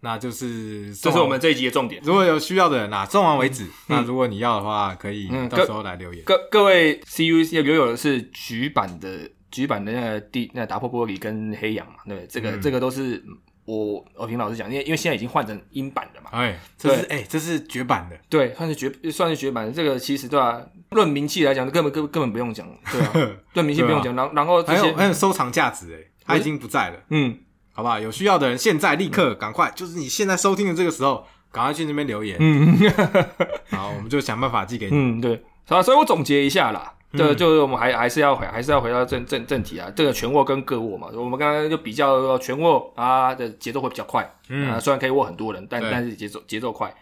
[0.00, 2.00] 那就是这是我们这一集的重点。
[2.04, 3.66] 如果有需要的人啊，送完为止。
[3.88, 6.24] 那如果你要的话，可以嗯到时候来留言。
[6.24, 13.22] 各各位 CU 留有的是局版的局版的那个地那个打破玻璃跟黑羊嘛，对，这个、嗯这个都是
[13.66, 19.72] 我我凭老师讲，因为因为现在已经换成英版的嘛，哎，这是哎，这是绝版的，对，算是绝算是绝版的。
[19.72, 20.60] 这个其实对吧、
[20.90, 24.16] 论名气来讲，根本根本根本不用讲，对啊， 论名气不用讲。
[24.16, 27.38] 然后然后这还有些还有收藏价值哎，它已经不在了，嗯，
[27.72, 27.98] 好不好？
[27.98, 32.76] 有需要的人现在立刻赶快，就是你现在收听的这个时候，赶快去那边留言，嗯
[33.70, 34.92] 好，我们就想办法寄给你。
[34.94, 36.94] 嗯，对，好，所以我总结一下啦。
[37.12, 37.18] 嗯。
[37.18, 44.70] 这就是我们还还是要回还是要回到正正正题啊，这个全握跟个握嘛，我们刚刚就比较说全握啊的节奏会比较快，嗯。
[44.70, 46.94] 啊，虽然可以握很多人，但但是节奏节奏快，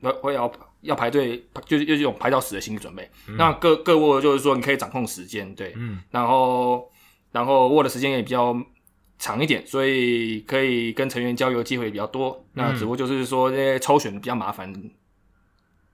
[0.00, 3.10] 会会要要排队，就是就是一种排到死的心理准备。
[3.28, 3.36] 嗯。
[3.36, 6.00] 那各各握就是说你可以掌控时间，对，嗯。
[6.10, 6.88] 然后
[7.30, 8.56] 然后握的时间也比较
[9.22, 12.44] 长一点，所以可以跟成员交流的机会比较多。
[12.54, 14.72] 那嗯只不过就是说这些抽选比较麻烦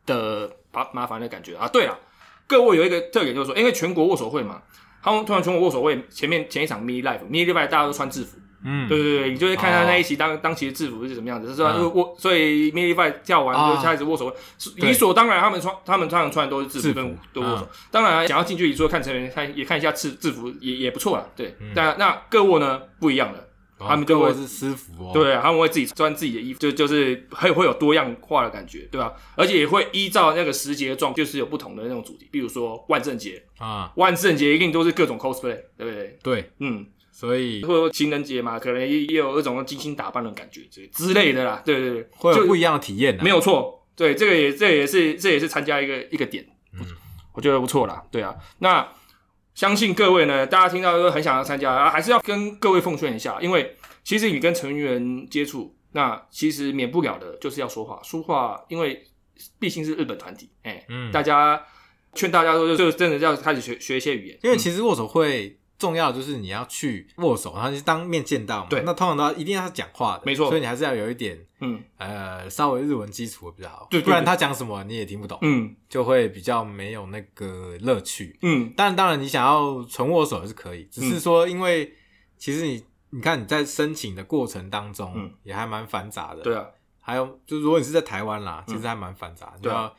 [0.07, 1.69] 的麻麻烦的感觉啊。
[1.69, 1.99] 对了，
[2.47, 4.62] 各位有一个特点就是说，因为全国握手会嘛，
[5.03, 11.77] 他们突然全国握手会前面前一场 mini life，mini life 大家都穿制服，嗯，对对对，你就会看他那一期当、当期的制服是什么样子，是吧？
[11.94, 13.77] 握，所以 mini fight 跳完啊。
[13.77, 14.35] 就开始握手
[14.77, 16.94] 理所当然，他们穿他们通常穿的都是制制服。
[16.94, 17.64] 服跟都握手。
[17.64, 21.57] 嗯当然，想要近距离说看成员，看也看一下制制服也也不错啦，对。
[21.61, 21.73] 嗯。
[21.75, 23.38] 但那各握呢不一样了，
[23.79, 29.12] 哦他们就会各位是私服哦，，对，他们会自己穿自己的衣服，就就是会会有多样化的感觉，对吧？
[29.37, 36.18] 而且也会依照那个时节的状，就是有不同的那种主题，比如说万圣节，啊，万圣节一定都是各种 cosplay，对不对？
[36.23, 36.85] 对，嗯，
[37.18, 41.61] 所以或者情人节嘛，可能也也有一种精心打扮的感觉之之类的啦。
[41.64, 43.85] 对对对，会有不一样的体验的，没有错。
[43.96, 46.87] 对，这个也这也是这也是参加一个一个点，嗯
[47.33, 48.04] 我觉得不错啦。
[48.12, 48.88] 对啊，那
[49.52, 59.04] 相信各位呢，大家听到都很想要参加，啊还是要跟各位奉劝一下，因为其实你跟成员接触，那其实免不了的就是要说话，说话，因为
[59.59, 61.61] 毕竟是日本团体，哎、嗯大家
[62.14, 68.67] 劝大家说，就真的要开始学学一些语言，因为其实握手会重要的就是你要去握手，然后你当面见到嘛。
[68.69, 68.83] 对。
[68.85, 70.49] 那通常都要一定要是讲话的，没错。
[70.49, 71.81] 所以你还是要有一点嗯。
[71.97, 75.75] 呃稍微日文基础会比较好，对对不然他讲什么你也听不懂，嗯。
[75.88, 78.37] 就会比较没有那个乐趣。
[78.43, 81.95] 嗯，当然，当然你想要纯握手也是可以，只是说因为
[82.37, 85.31] 其实你你看你在申请的过程当中嗯。
[85.45, 86.67] 也还蛮繁杂的，对啊，
[87.01, 89.95] 还有就是如果你是在台湾啦，其实还蛮繁杂，你要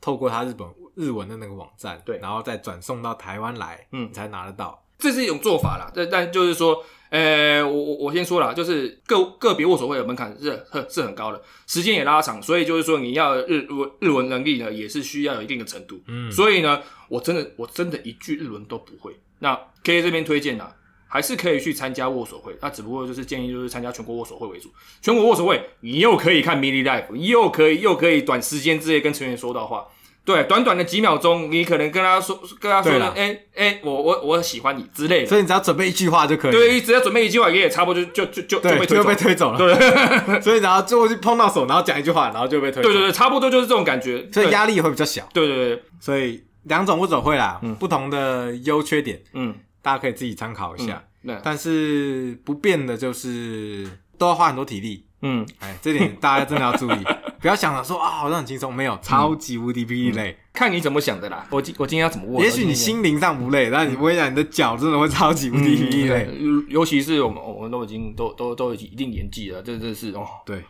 [0.00, 2.18] 透过他日本日文的那个网站，对。
[2.18, 4.08] 然后再转送到台湾来，嗯。
[4.08, 4.81] 你才拿得到。
[5.02, 16.00] 这是一种做法啦，但但就是说，呃，我我我先说啦，就是个个别握手会的门槛是很是很高的，时间也拉长，所以就是说你要日日文日文能力呢，也是需要有一定的程度。
[16.06, 19.12] 嗯，所以呢，我真的我真的一句日文都不会。
[19.40, 20.72] 那 K 这边推荐啦，
[21.08, 24.70] 还是可以去参加握手会，那只不过就是建议就是参加全国握手会为主。
[25.02, 29.84] 全国握手会，你又可以看 mini life，又可以又可以短时间之内跟成员说到话。
[30.24, 35.26] 对，短短的几秒钟，你可能跟他说，跟他说对啦，哎哎、我我我喜欢你之类的。
[35.26, 39.14] 所以你只要准备一句话就可以，对，只要准备一句话，也差不多就就就就对，被推走就被。
[39.16, 39.58] 推走了。
[39.58, 39.74] 对
[40.40, 42.88] 所以然后最后就碰到手，然后讲一句话，然后就被推走。
[42.88, 44.28] 对对对，差不多就是这种感觉。
[44.32, 45.28] 所以压力也会比较小。
[45.34, 51.02] 对对对，所以两种物种会啦，不同的优缺点，嗯，大家可以自己参考一下。
[51.22, 56.98] 那但是不变的就是都要花很多体力，嗯，哎，这点大家真的要注意，
[57.42, 60.38] 不要想着说啊好像很轻松，没有，超级无敌霹雳累。
[60.52, 61.44] 看你怎么想的啦。
[61.50, 62.42] 我今我今天要怎么握？
[62.42, 66.28] 也许你心灵上不累，但你我跟你讲，你的脚真的会超级无敌霹雳累。
[66.30, 70.62] 嗯尤其是我们我们都已经都都都已经一定年纪了，这这是哦，对，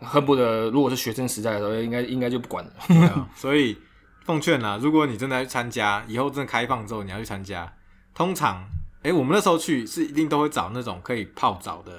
[0.00, 3.28] 恨不得如果是学生时代的时候，应该应该就不管了。
[3.36, 3.78] 所以
[4.24, 7.72] 奉劝啦，如果你真的要去参加，以后真的开放之后你要去参加，
[8.12, 8.64] 通常，
[9.02, 11.92] 哎、我们那时候去是一定都会找那种可以泡澡的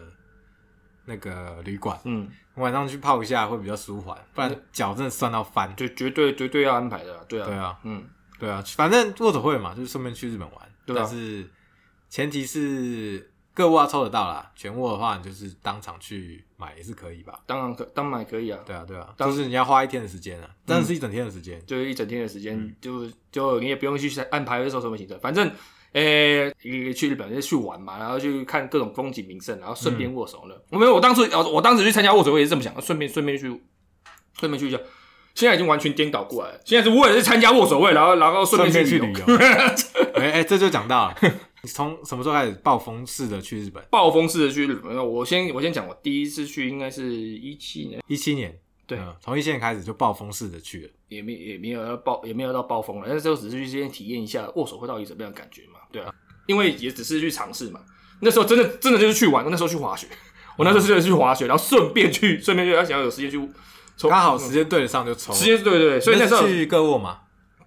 [1.06, 5.76] 那个旅馆，嗯，晚上去泡一下会比较舒缓，不然脚真的酸到翻。
[5.76, 8.04] 就绝对绝对要安排的啦，对啊，对啊，嗯，
[8.40, 11.00] 对啊，反正握手会嘛，就是顺便去日本玩，对啊。
[11.04, 11.50] 但是
[12.10, 17.40] 前提是各握要抽得到啦，全握的话你就是当场去买也是可以吧？
[17.46, 21.64] 当然可当然可以啊，对啊，对啊，当就是你要花一天的时间啊，真的是一整天的时间。
[21.66, 22.42] 就是一整天的时嗯。
[22.42, 25.52] 间，就就你也不用去安排说什么行程，反正。
[25.94, 30.56] 诶、你去日本就是去玩嘛，然后去看各种风景名胜，然后顺便握手呢。
[30.72, 33.48] 我没有，我当初呃，我当时去参加握手会也是这么想的，顺便顺便去，
[34.40, 34.80] 顺便去一下。
[35.36, 39.12] 现在已经完全颠倒过来了，现在是我也是参加握手会，然后然后顺便去旅。
[39.12, 39.26] 游，
[40.14, 41.16] 哎、哎、这就讲到了，
[41.64, 43.84] 你从什么时候开始暴风式的去日本？
[43.90, 50.90] 暴风式的去日本，我先我先讲，我第一次去应该是一七年，一七年，对嗯从一线开始就暴风式的去了。
[51.08, 56.14] 也没也没有要暴也没有到暴风了，但是就只是去先体验一下握手会到底怎么样的感觉嘛，对啊，
[56.48, 57.80] 因为也只是去尝试嘛。
[58.20, 60.08] 那时候真的真的就是去玩，那时候去滑雪，
[60.58, 63.38] 我那时候是去滑雪，然后顺便去顺便就，要想要有时间去
[63.96, 65.34] 抽，刚好时间对得上就抽。
[65.34, 67.20] 时间对对对，所以那时候去各沃嘛，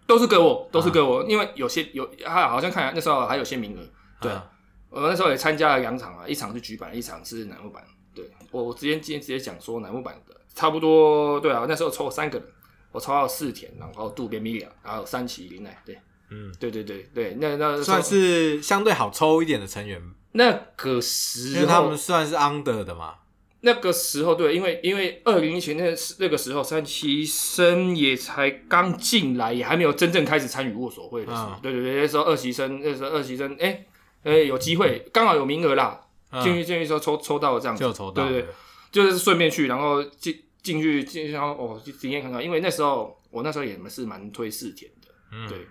[0.07, 3.81] 都是给我，都是给我，因为有些有，还好像看那时候还有些名额。
[4.21, 4.51] 对，啊
[4.89, 7.85] 我那时候也参加了两场啊，一场是举板，一场是楠木板。
[8.15, 12.49] 对我，我直接今天直接讲说楠木板的，差不多对啊，那时候抽了三个人，
[12.91, 15.97] 我抽到四田，然后渡边米良，然后三崎林奈，对，
[16.31, 23.15] 嗯，对对对对，那那算是相对好抽一点的成员，那个时候，因为他们算是 under 的嘛。
[23.61, 25.85] 那个时候对，因为因为二零一前那
[26.21, 31.49] 那个时候，三崎生也才刚进来，也还没有真正开始参与握手会的时候。
[31.49, 31.59] 嗯。
[31.63, 33.85] 对对对，那时候二期生，那时候二期生，哎、
[34.23, 36.41] 呃，有机会，刚好有名额啦，嗯。
[36.45, 38.49] 进去进去之后抽抽到了这样子，就抽到，对对对，
[38.93, 45.69] 就是顺便去，然后进进去进去，然后哦，就体验看看，因为那时候我那时候也是蛮推四田的，嗯，对，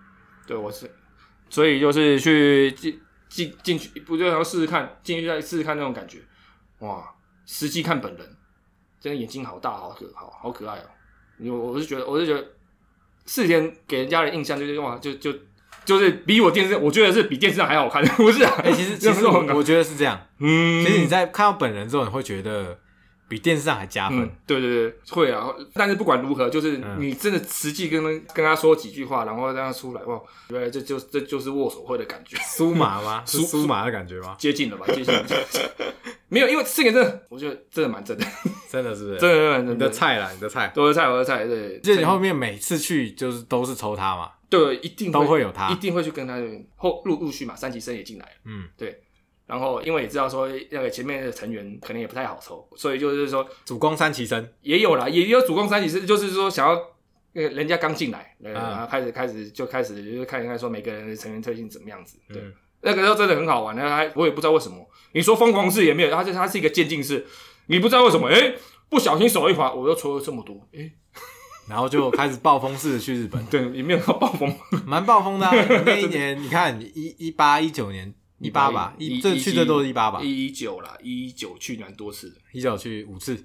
[0.48, 0.90] 对我是，
[1.50, 6.20] 所以就是去进进进去，不就要试试看，进去再试试看那种感觉，
[6.80, 7.14] 哇，
[7.46, 8.26] 实际看本人，
[9.02, 10.86] 真的眼睛好大，好可好好可爱哦、
[11.40, 12.48] 因为我我是觉得，我是觉得
[13.26, 15.34] 四田给人家的印象就是哇，就就
[15.84, 18.54] 就是比我电视，我觉得是比电视上还好看，不是、啊？
[18.64, 22.80] 哎、其实其实我我觉得是这样， 嗯，其实你在看到本人之后，你会觉得
[23.28, 24.20] 比电视上还加分。
[24.20, 25.48] 嗯，对对对，会啊。
[25.74, 33.24] 但是不管如何，就是嗯你真的实际跟他跟他说几句话，然后让他出来，哇，原来这就这就是握手会的感觉，苏麻吗？
[33.26, 34.36] 是苏苏麻的感觉吗？
[34.38, 34.86] 接近了吧？
[34.88, 35.26] 接近了。
[36.28, 38.26] 没有，因为这个真的，我觉得真的蛮真的，
[38.70, 39.20] 真的是不是？
[39.20, 40.74] 真的真的真你的菜啦，你的菜。
[40.76, 46.36] 我的菜，我的菜，对，就是你后面每次去就是都是抽他嘛，对一定都会有他一定会去跟他
[46.76, 49.02] 后陆陆续嘛，三级生也进来了，嗯，对。
[49.48, 56.74] 然后因为也知道说那个前面的成员可能也不太好抽，所以就是说主攻三旗生，也有啦，也有主攻三级是，就是说想要，
[57.34, 62.54] 呃，人家刚进来，然后开始开始就开始就是看一看说每个人的成员特性怎么样子，对，嗯。
[62.82, 67.26] 那个时候真的很好玩，那还我也不知道为什么，你说疯狂式也没有，它是它是一个渐进式，
[67.66, 68.54] 你不知道为什么，哎、
[68.90, 70.92] 不小心手一滑，我又抽了这么多，哎、
[71.68, 74.56] 然后就开始暴风式的去日本， 对，也没有到暴风，
[74.86, 75.52] 蛮暴风的、啊。
[75.84, 83.36] 那一年你看一一八一九年一八吧，一一这去最多是一八吧，一九啦，一九去蛮多次的，一九去五次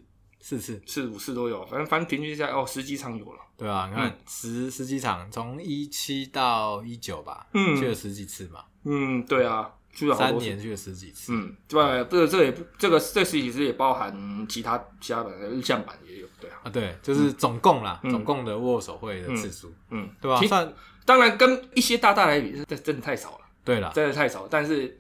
[0.41, 7.77] 四次，四五次都有，反正反正平均下来哦十几场有了，对啊、你看十十几场，从一七到一九吧，嗯。
[7.77, 12.09] 去了十几次嘛，嗯，对啊，去了三年去了十几次，嗯，对吧？
[12.11, 18.11] 这个这个也不，这个这十几次也包含其他其他版的日向版也有，对啊，啊，对，就是总共啦，嗯。
[18.11, 20.73] 总共的握手会的次数，嗯，对吧、其算
[21.05, 24.49] 当然跟一些大大来比，这真的太少了，对了，真的太少。
[24.51, 24.99] 但是，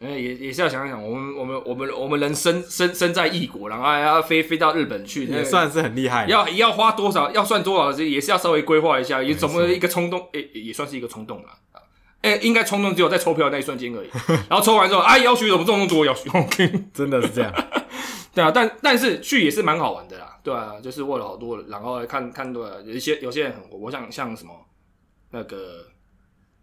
[0.00, 6.26] 呃，也也是要想一想，我们我们我们我们人身身身在异国，然后还要飞飞到日本去，那也算是很厉害。
[6.26, 11.48] 要要花多少，要算多少，这也是要稍微规划一下，也总不能一个冲动，诶、也算是一个冲动了。
[12.20, 14.08] 哎、应该冲动只有在抽票那一瞬间而已，
[14.50, 17.54] 然后抽完之后，哎，要许怎么这么多要许？OK， 真的是这样。
[18.34, 24.52] 对啊，但但是去也是蛮好玩的啦，对啊，就是握了好多人，然后看看多了，有一些有些人很活，我想像什么
[25.30, 25.86] 那个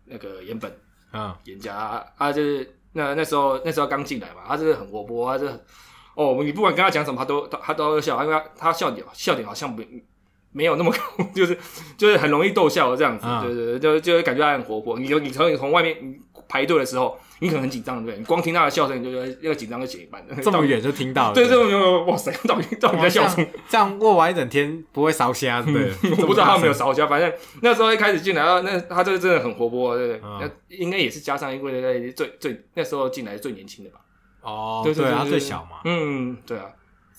[0.05, 0.71] 那个岩本
[1.15, 5.47] 嗯，人家啊，他就是那那时候那时候刚进来嘛，他就是很活泼，他是
[6.15, 9.87] 哦，你不管跟他讲什么，他都他他都会笑，因为他他笑点笑点好像没
[10.51, 11.57] 没有那么高， 就是
[11.97, 14.97] 就是很容易逗笑的这样子，嗯对对对，就就会感觉他很活泼。
[14.97, 18.17] 你有你从你从外面你排队的时候，你可能很紧张，对不对？
[18.19, 20.25] 你光听他的笑声，你就觉得那个紧张就减一半。
[20.41, 23.47] 这么远就听到了，对，这么远，哇塞，到底到底在笑什么？
[23.67, 26.11] 这样握完一整天不会烧瞎，对不对？
[26.21, 26.93] 我不知道他有没有烧。
[26.93, 30.21] 瞎，反正那时候一开始进来，啊那他这个真的很活泼，对不对？
[30.23, 33.99] 嗯那应该也是加上因为最最那时候进来最年轻的吧？
[34.41, 36.65] 哦，对对，他最小嘛，嗯，对啊，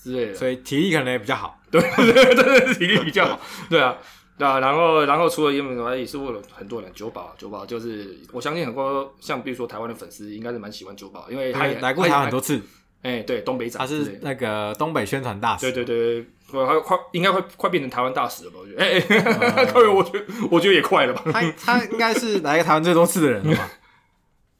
[0.02, 1.59] 之类的，所以体力可能也比较好。
[1.70, 3.96] 对对对，真的是体力比较好，对啊。
[4.38, 12.61] 对啊，然后然后除了英文以外，也是为了很多人九保，九保就是我相信很多像比如说台湾的粉丝应该是蛮喜欢九保，因为他也来过台湾很多，次，
[13.03, 15.70] 哎，对东北展他是那个东北宣传大使。
[15.70, 18.59] 对对对对，我还快应该会快变成台湾大使了吧？
[18.61, 21.22] 我觉得，哎我觉得我觉得也快了吧？
[21.33, 23.70] 他他应该是来台湾最多次的人了吧？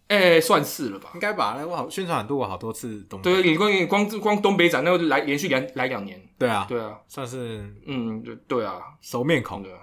[0.09, 1.11] 哎，算是了吧？
[1.15, 1.57] 应该吧？
[1.59, 3.31] 那我好宣传很多过好多次东北。
[3.43, 9.63] 对，你光你光光东北展那个来连续两来两年，对啊，对啊，算是嗯，对对啊，熟面孔。
[9.63, 9.81] 对啊，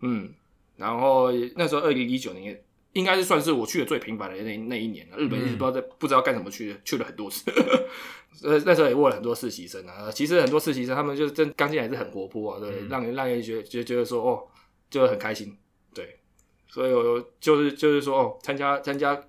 [0.00, 0.32] 嗯，
[0.76, 7.50] 然后那时候二零一九年应该是算是我去的最频繁的那那一年了，日本一直不知道在、不知道干什么去的，去了很多次。
[8.44, 14.44] 呃，那时候也问了很多实习生啊，其实很多实习生他们就是真刚进来是很活泼啊，对，嗯让人让人觉得觉得觉得说哦，
[14.88, 15.56] 就很开心，
[15.92, 16.16] 对，
[16.68, 19.20] 所以我就是就是说哦，参加参加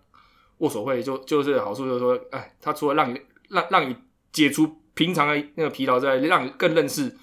[0.60, 3.96] 握手会就就是好处就是说，哎，他除了让你让让你
[4.32, 7.14] 解除平常的那个疲劳之外，让你更认识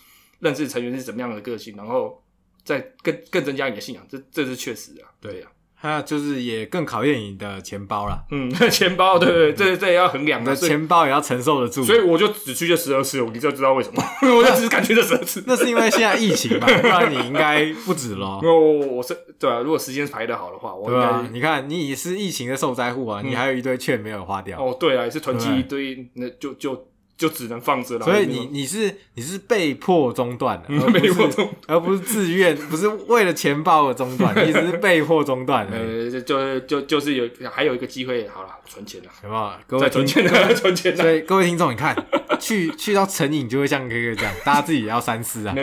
[0.40, 2.22] 认识成员是怎么样的个性，然后
[2.64, 11.84] 再更更增加你的信仰，这这是确实的、啊，对呀啊，它就是也更考验你的钱包啦，嗯， 钱包对对，这这也要衡量的，钱包也要承受得住。
[11.84, 14.02] 所以我就只去这十二次，你就知道为什么，
[14.34, 15.44] 我就只是敢去这十二次。
[15.46, 18.40] 那是因为现在疫情嘛， 不然你应该不止咯。
[18.42, 28.04] 我我我是对啊，如果时间排的好的话，我应对啊该，你看你也是疫情的受灾户啊，你还有一堆券没有花掉，哦对啊，也是囤积一堆，那就就就只能放着了。
[28.04, 39.52] 所以你你是你是被迫中断的，而不被迫是 而不是自愿，不是为了钱包而中断， 你只是被迫中断的，呃，就就就就是有还有一个机会，好了，存钱了，有没有？
[39.66, 41.02] 各位听 存钱了，存钱了。
[41.02, 41.96] 所以各位听众，你看
[42.38, 45.54] 去去到成瘾就会像哥哥这样，大家自己也要三思啊，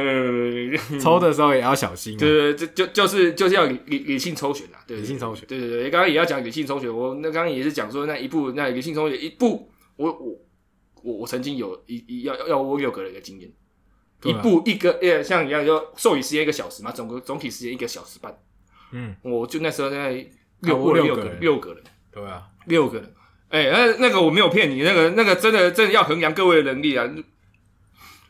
[0.99, 2.19] 抽的时候也要小心啊。
[2.19, 10.35] 对对，对就就就是就是要理理理性抽选啦，对，理性抽选对对对，刚刚也要讲理性抽选，我那刚刚也是讲说那一步那理性抽选一步，我我
[11.03, 13.51] 我我曾经有一一要要握六个人的经验，
[14.21, 18.35] 啊一步一个呃像一样要授予时间一个小时嘛，总个总体时间一个小时半，
[18.91, 20.25] 嗯，我就那时候在啊
[20.61, 23.13] 六握握了六个六个人六个人对啊，六个人，
[23.49, 27.09] 哎、那那个我没有骗你，那个那个真的真的要衡量各位的能力啊。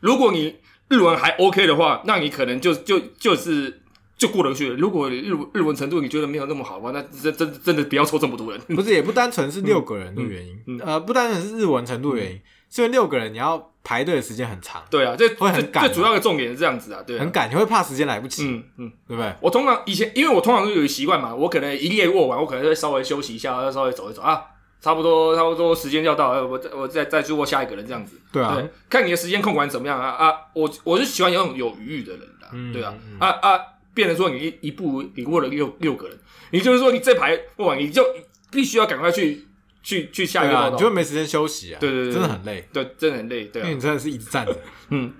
[0.00, 0.56] 如果你
[0.88, 3.82] 日文还 OK 的话，那你可能就就就是
[4.16, 4.76] 就过得去了。
[4.76, 8.60] 如果你日文日文程度你觉得没有那么好的话，那真真真的不要抽这么多人。
[8.74, 12.40] 不是也不单纯是六个人的原因，呃，不单纯是日文程度的原因，
[12.74, 18.92] 是因为六个人你要排队的时间很长，对啊，这会很赶啊这这主要的重点是这样子啊，对啊很赶，你会怕时间来不及，嗯嗯。
[19.06, 19.32] 对不对？
[19.40, 24.42] 我通常以前，因为我通常都有个习惯嘛，我可能一列握完，我可能会稍微休息一下，要稍微走一走啊，
[24.80, 28.18] 差不多差不多时间要到了，我再我再再去握下一个人这样子。
[28.32, 30.32] 对啊，对，看你的时间控管怎么样啊啊！
[30.54, 33.60] 我我是喜欢有种有余裕的人的，嗯对啊嗯啊啊！
[33.94, 36.18] 变成说你一一步你握了六六个人，
[36.50, 38.04] 你就是说你这排握完，你就
[38.50, 39.46] 必须要赶快去
[39.84, 44.58] 去去下一个报道，你就会没时间休息啊，对对对真的很累，对，真的很累，对啊，因为你真的是一直站着，
[44.90, 45.12] 嗯，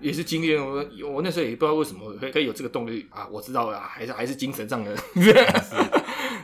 [0.00, 0.64] 也是经验。
[0.64, 5.46] 我我那时候也不知道为什么可以可以有这个动力啊，我知道了，还是还是精神上的 对。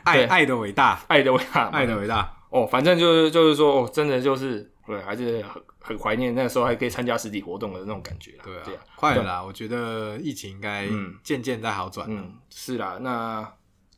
[0.05, 8.45] 爱爱的伟大，爱的伟大嘛，爱的伟大，哦，反正就是就是说，哦，真的就是对，还是很很怀念那时候还可以参加实体活动的那种感觉啦。
[8.45, 11.15] 对啊对啊，快了啦，我觉得疫情应该嗯。
[11.23, 12.07] 渐渐在好转。
[12.09, 13.47] 嗯，是啦，那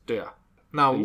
[0.04, 0.34] 对啊，
[0.72, 0.96] 那我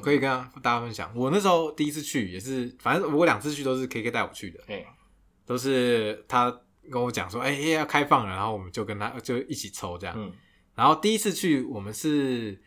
[0.00, 0.30] 可以跟
[0.62, 4.86] 大家分享，我那时候第一次去也是，反正我两次去都是 K K 带我去的，哎、
[5.44, 6.50] 都是他
[6.90, 10.14] 跟我讲说，哎、要开放了，然后我们就跟他就一起抽这样。
[10.16, 10.32] 嗯，
[10.74, 12.60] 然后第一次去我们是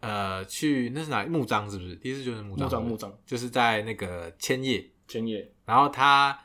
[0.00, 1.96] 呃去那是哪木章是不是？
[1.96, 3.18] 第一次就是木章，木章木章。
[3.24, 6.38] 就是在那个千叶，千叶，然后他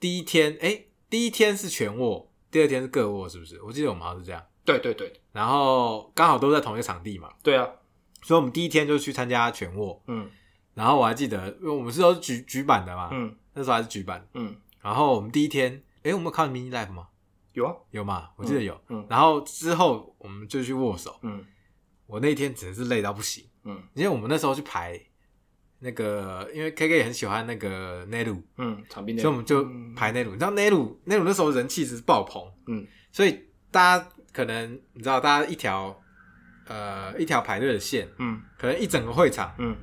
[0.00, 3.60] 第一天哎、第一天是全卧，第二天是各卧，是不是？
[3.62, 4.42] 我记得我们好像是这样。
[4.64, 5.12] 对对对。
[5.32, 7.68] 然后刚好都在同一个场地嘛，对啊，
[8.26, 10.02] 所以我们第一天就去参加全握。
[10.08, 10.28] 嗯。
[10.74, 13.34] 然后我还记得，因为我们是都是举举板的嘛，嗯。
[13.54, 14.26] 那时候还是举板。
[14.34, 17.06] 嗯，然后我们第一天，诶，我们有看 mini life 吗？
[17.52, 18.28] 有啊，有嘛？
[18.36, 18.78] 我记得有。
[18.88, 21.42] 嗯然后之后我们就去握手，嗯。
[22.06, 23.80] 我那一天真的是累到不行，嗯。
[23.94, 25.00] 因为我们那时候去排
[25.78, 29.94] 那个，因为 KK 也很喜欢那个内鲁，嗯，场边的，所以我们就嗯。
[29.94, 30.32] 排内鲁。
[30.32, 32.86] 你知道内鲁内鲁那时候人气是爆棚，嗯。
[33.12, 35.98] 所以大家可能你知道，大家一条
[36.66, 39.76] 呃一条排队的线，嗯可能一整个会场，嗯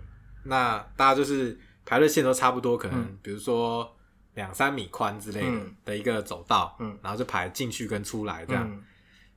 [0.44, 3.96] 那大家就是排队线都差不多，可能嗯比如说
[4.36, 8.68] 两三米宽之类的、嗯的一个走道，嗯然后就排进去跟出来这样。
[8.70, 8.84] 嗯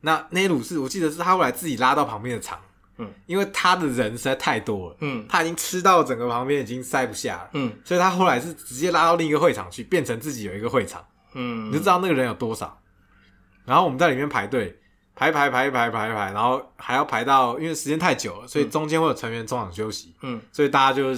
[0.01, 2.61] 那内鲁是我记得是他后来自己拉到旁边的场，
[2.99, 12.81] 嗯，因为他的人实在太多了，嗯他已经吃到整个旁边已经塞不下了，嗯所以他后来是直接拉到另一个会场去，变成自己有一个会场，嗯，你就知道那个人有多少。
[13.65, 14.79] 然后我们在里面排队，
[15.17, 21.14] 排排排排排排，然后还要排到，因为时间太久了，所以中间会有成员中场休息，嗯所以大家就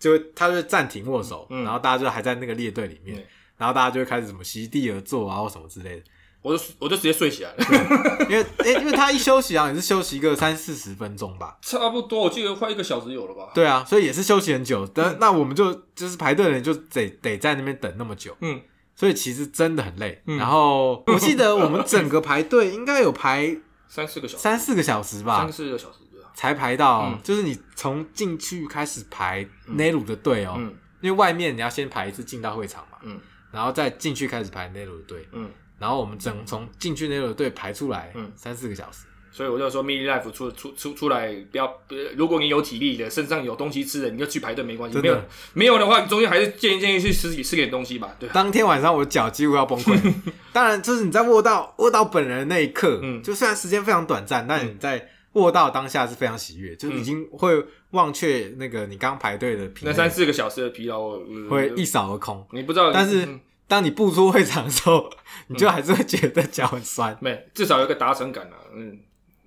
[0.00, 3.26] 就会他就会暂停握手，嗯然后大家就还在那个列队里面，对
[3.58, 6.02] 然后大家就会开始什么席地而坐啊或什么之类的。
[6.40, 7.64] 我就我就直接睡起来了，
[8.28, 11.56] 因为诶、因为他一休息啊，也是休息个三四十分钟吧。
[11.62, 13.50] 差不多，我记得快一个小时有了吧？
[13.54, 14.86] 对啊，所以也是休息很久。
[14.86, 18.60] 但那我们就就是排队的人就得得在那边等那么久，嗯
[18.94, 20.22] 所以其实真的很累。
[20.26, 23.56] 嗯然后 我记得我们整个排队应该有排
[23.88, 33.20] 三四个小时，三四个小时吧三，四个小时对啊，才排到，嗯就是你从进去开始排内鲁的队哦，嗯因为外面你要先排一次进到会场嘛，嗯
[33.50, 35.50] 然后再进去开始排内鲁的队，嗯。
[35.76, 39.06] 然后我们整从进去内鲁的队排出来，嗯三四个小时。
[39.36, 44.96] 所以我就说，mini life 出出出出来，不要，呃如果你有体力的，身上有东西吃的，你就去排队没关系。
[44.98, 45.20] 没有
[45.54, 48.14] 没有的话，你中间还是建议建议去吃吃点东西吧。
[48.20, 49.98] 对，当天晚上我脚几乎要崩溃。
[50.54, 57.60] 当然，就是你在握到握到本人的那一刻，嗯就虽然时间非常短暂，但你在握到当下是非常喜悦，就是已经会
[57.90, 62.46] 忘却那个你刚排队的疲那，三四个小时的疲劳，呃会一扫而空。
[62.52, 65.10] 你不知道，但是嗯当你步出会场的时候，
[65.48, 67.16] 你就还是会觉得脚很酸。
[67.20, 68.56] 没至少有个达成感啊。
[68.76, 68.98] 嗯，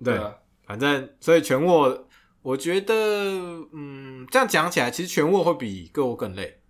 [0.04, 0.34] 对，啊，
[0.66, 2.08] 反正所以全握，我
[2.42, 2.94] 我觉得，
[3.72, 6.60] 嗯，这样讲起来，其实全握会比个握更累，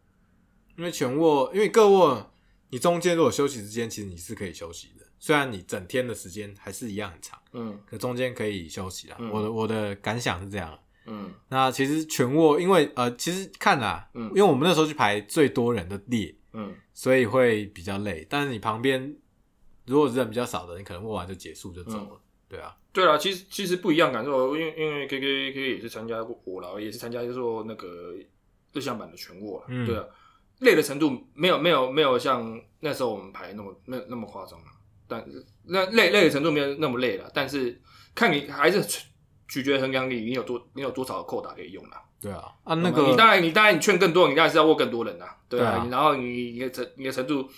[0.76, 2.32] 因为全握，因为个握
[2.70, 9.16] 你中间如果休息时间，其实你是可以休息的，虽然你整天的时间还是一样很长，嗯可中间可以休息啦。
[9.18, 10.78] 嗯我的我的感想是这样。
[11.10, 18.26] 嗯那其实全握，因为呃，其实看啦，嗯因为我们那时候去排最多人的列，嗯所以会比较累。
[18.28, 19.16] 但是你旁边
[19.86, 28.14] 如果人比较少的，你可能握完就结束就走了，对啊，对啊，其实其实不一样感受，因为因为 K K K 也是参加过我啦，也是参加就是说那个
[28.72, 29.86] 日向版的全握啦，嗯。
[29.86, 30.04] 对啊，
[30.60, 34.66] 累的程度没有没有没有像那时候我们排那么那那么夸张啊，
[35.06, 35.24] 但
[35.64, 37.80] 那累累的程度没有那么累了，但是
[38.14, 39.06] 看你还是取
[39.46, 42.02] 取决衡量你你有多你有多少的扣打可以用啦。
[42.20, 47.48] 对啊，啊那个你当然你当然你劝更多，你当然是要握更多人呐，对啊，然后你你的程你的程度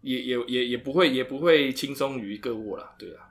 [0.00, 3.22] 也也也也不会也不会轻松于各握啦，对啊，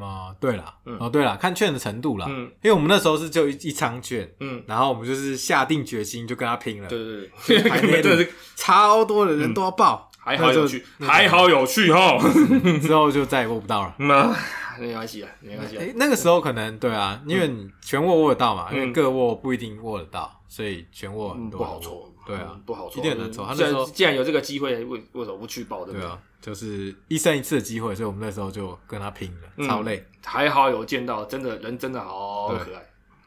[0.00, 0.96] 啊，对啦，嗯。
[0.98, 2.50] 哦对啦，看券的程度啦，嗯。
[2.62, 12.16] 因为我们那时候是就一一张券，嗯，然后我们就是下定决心就跟他拼了，对对对， 排内路真的是超多的人都要报，还好有趣，还好有趣哈。
[12.80, 13.94] 之后就再也握不到了。
[14.80, 15.82] 没关系啊，没关系啊。
[15.82, 15.92] 哎、。
[15.96, 18.92] 那个时候可能对啊，因为你全握握得到嘛，因为嗯。
[18.92, 23.44] 各握不一定握得到，所以全握很嗯，多不好抽，对啊嗯，不好抽，一定很难抽。
[23.44, 25.84] 他既那时候然既然有这个机会，为为什么不去报？
[25.84, 26.02] 对不对？
[26.02, 30.06] 对啊，就是一生一次的机会，所以我们那时候就跟他拼了，嗯超累。
[30.24, 32.80] 还好有见到，真的人真的好可爱，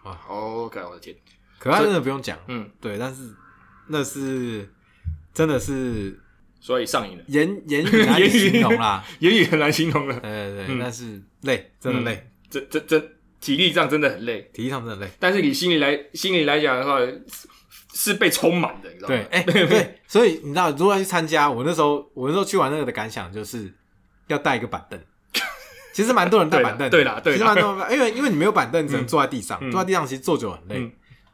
[0.04, 1.16] 啊好可爱，我的天，
[1.60, 3.34] 可爱真的不用讲，嗯，对，但是
[3.88, 4.70] 那是
[5.34, 6.18] 真的是
[6.62, 9.04] 所以上瘾了，言言语难以形容啦。
[9.20, 13.00] 言语很难形容了，对对对，嗯但是累，真的累，这这这
[13.42, 15.12] 体力上真的很累，体力上真的累。
[15.20, 17.00] 但是你心里来心里来讲的话，
[17.96, 19.16] 是是被充满的，你知道吗？
[19.16, 23.74] 对，哎、 对，所以你知道，如果要去参加，我那时候我那时候去玩那个的感想就是
[24.28, 25.00] 要带一个板凳。
[25.94, 27.38] 其实蛮多人带板凳的，对啦对啦。
[27.38, 29.72] 其实蛮多人，因为因为你没有板凳，只能坐在地上，嗯。
[29.72, 30.76] 坐在地上其实坐久很累。
[30.80, 30.92] 嗯。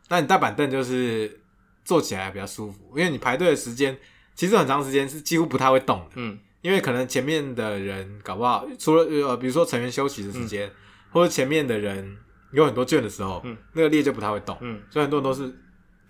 [0.07, 1.41] 那你带板凳就是
[1.84, 3.97] 坐起来比较舒服，因为你排队的时间
[4.36, 6.38] 其实很长时间是几乎不太会动的，嗯。
[6.62, 10.72] 因为可能前面的人搞不好除了呃比如说成员休息的时间，
[11.09, 12.16] 或者前面的人
[12.51, 13.57] 有很多卷的时候，嗯。
[13.74, 15.51] 那个列就不太会动，嗯，所以很多人都是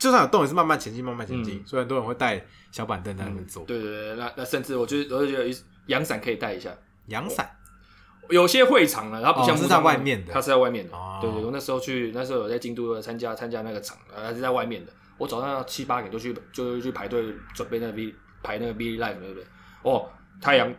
[0.01, 3.63] 就算有动也是慢慢前进，慢慢前进，嗯所以很多人会带小板凳在那边坐。
[3.65, 6.75] 对对对，那那甚至我觉得我就觉得阳伞可以带一下，
[7.05, 7.47] 阳伞
[8.29, 10.97] 有些会场呢，它不像哦是在外面的它是在外面的。
[10.97, 14.91] 哦对对，我那时候去，那时候有在京都参加参加那个场，呃它是在外面的。
[15.19, 19.45] 我早上七八点就去就去排队准备那个 V 排那个 V Live 对不对？
[19.83, 20.09] 哦，
[20.41, 20.73] 太阳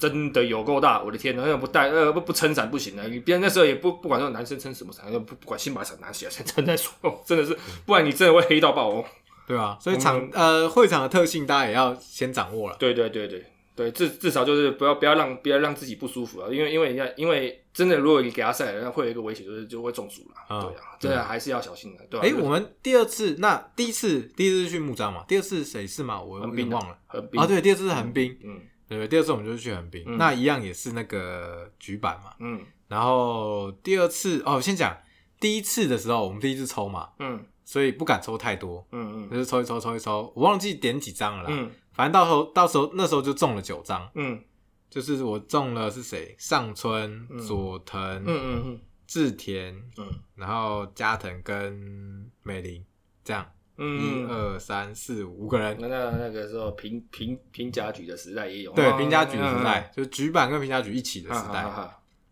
[0.00, 3.06] 真的有够大，我的天呐，那个不带呃不不撑伞不行的。
[3.06, 6.92] 你别人那时候也不不管说男生撑什么伞，不不管先把伞拿起来，先撑再说。
[7.02, 9.04] 哦，真的是，不然你真的会黑到爆哦。
[9.46, 9.76] 对啊？
[9.80, 12.76] 所以场、呃会场的特性大家也要先掌握了。
[12.78, 13.44] 对对对对
[13.76, 20.56] 对，至至少就是不要不要让不要让自己不舒服啊，因为因为人家因为真的，如果你给他晒了，那会有一个危险，就是就会中暑了。
[20.56, 26.20] 啊对啊，真的还是要小心的，对吧、哎、我们第二次那第一次第一次是去木栅嘛，第二次谁是嘛？
[26.20, 27.46] 我有点忘了横滨啊。
[27.46, 28.60] 对，第二次是横滨，嗯
[28.98, 29.08] 对？
[29.08, 32.34] 第二次我们就是去横滨，嗯那一样也是那个局版嘛。
[32.40, 34.96] 嗯然后第二次哦，先讲
[35.38, 41.48] 第一次的时候，我们第一次抽嘛，嗯所以不敢抽太多，嗯嗯就是抽一抽抽一抽，我忘记点几张了啦。
[41.50, 44.42] 嗯反正到时候到时候那时候就中了九张，嗯
[44.88, 46.34] 就是我中了是谁？
[46.38, 52.84] 上村、嗯佐藤、嗯嗯志田，嗯然后加藤跟美玲，
[53.22, 53.46] 这样
[53.80, 55.76] 一嗯，二三四五五个人。
[55.80, 61.64] 那那那个时候平平平甲举的时代也有，对啊，平家局的时嗯代，就是举板跟平家局一起的时代。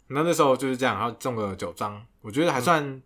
[0.08, 3.02] 那那时候就是这样，然后中个九张，我觉得还算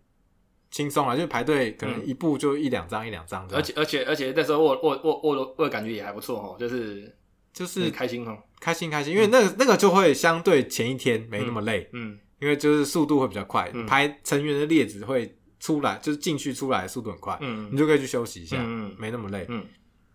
[0.71, 7.15] 轻松啊，就是排队可能一步就一两张一两张这样，而且而且而且那时候我我我我的握的感觉也还不错哦，就是
[7.53, 12.19] 就是开心哦，开心开心，因为那个那个就会相对前一天没那么累，嗯。
[12.39, 13.85] 因为就是速度会比较快，嗯。
[13.85, 15.33] 排成员的列子会
[15.63, 19.45] 出来，就是进去出来的速度很快，嗯你就可以去休息一下，嗯嗯没那么累。
[19.47, 19.65] 嗯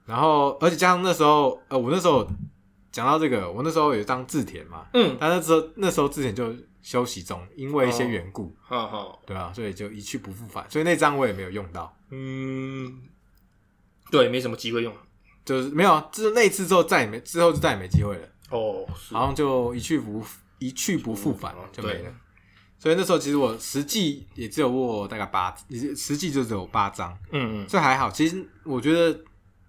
[0.04, 2.26] 然后而且加上那时候，呃，我那时候
[2.92, 9.22] 讲到这个，我那时候有一张志田嘛，嗯，但那时候那时候自田就休息中，因为一些缘故，好好。
[9.26, 13.00] 对啊，所以就一去不复返，所以那张我也没有用到，嗯，
[14.10, 14.94] 对，没什么机会用。
[15.44, 20.22] 就是没有啊，就是那次之后再也没之后就再也没机会了，哦，是好像就一去不
[20.58, 22.14] 一去不复返嗯就没了对。
[22.78, 28.08] 所以那时候其实我实际也只有握大概八，也实际就只有八张，嗯嗯这还好。
[28.10, 29.18] 其实我觉得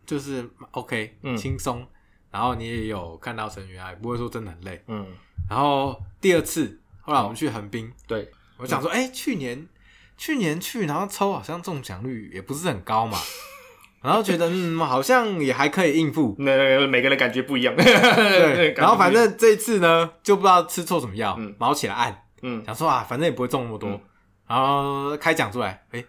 [0.05, 1.85] 就是 OK，嗯轻松，
[2.29, 4.83] 然后你也有看到成员啊，也不会说真的很累。
[4.87, 5.07] 嗯，
[5.49, 9.67] 然后第二次，后来我们去横滨，对，我想说，哎、去年
[10.15, 13.17] 去年去，然后抽好像中奖率也不是很高嘛，
[14.03, 16.35] 然后觉得嗯，好像也还可以应付。
[16.37, 17.75] 那那个每个人感觉不一样。
[17.75, 17.85] 对，
[18.55, 22.63] 对然后反正这一次呢，就不知道吃错什么药嗯，毛起来按，嗯。
[22.65, 23.99] 想说啊，反正也不会中那么多，嗯。
[24.47, 26.03] 然后开奖出来，哎、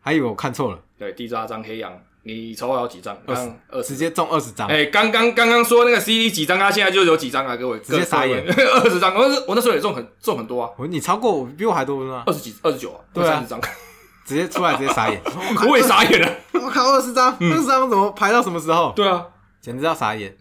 [0.00, 3.14] 还以为我看错了，对，第八张黑羊，你抽到几张？
[3.26, 3.88] 二十刚二十。
[3.88, 8.42] 直接中二十张，哎，刚刚刚刚说那个 CD 几张啊，现在就有几张啊，各位，直接傻眼。
[8.48, 12.22] 二十张，我那我那时候也中很中很多啊，我你超过我，比我还多是吗？
[12.26, 12.32] 二？
[12.32, 13.32] 十几二十九啊，对啊。
[13.34, 13.60] 三十张，
[14.24, 15.20] 直接出来直接傻眼，
[15.68, 16.34] 我也傻眼了。
[16.54, 18.92] 我靠，二十张，二十张怎么排到什么时候？
[18.96, 19.26] 对啊，
[19.60, 20.34] 简直要傻眼。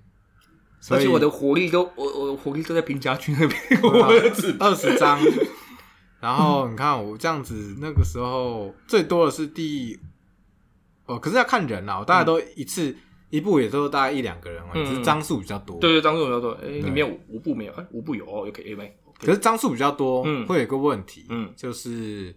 [0.86, 5.18] 所以而且我的火力都我我火力都在平家区那边， 我的纸二十张，
[6.20, 9.98] 然后你看我这样子，那个时候最多的是第，
[11.06, 12.94] 哦，可是要看人啦，我大概都一次、
[13.30, 15.80] 一部也都大概一两个人而已，嗯只是张数比较多。
[15.80, 17.72] 对对，张数比较多，哎，里面有五部没有？
[17.74, 18.94] 哎，五部有哦，有 A 没？
[19.20, 22.36] 可是张数比较多，嗯会有一个问题，嗯就是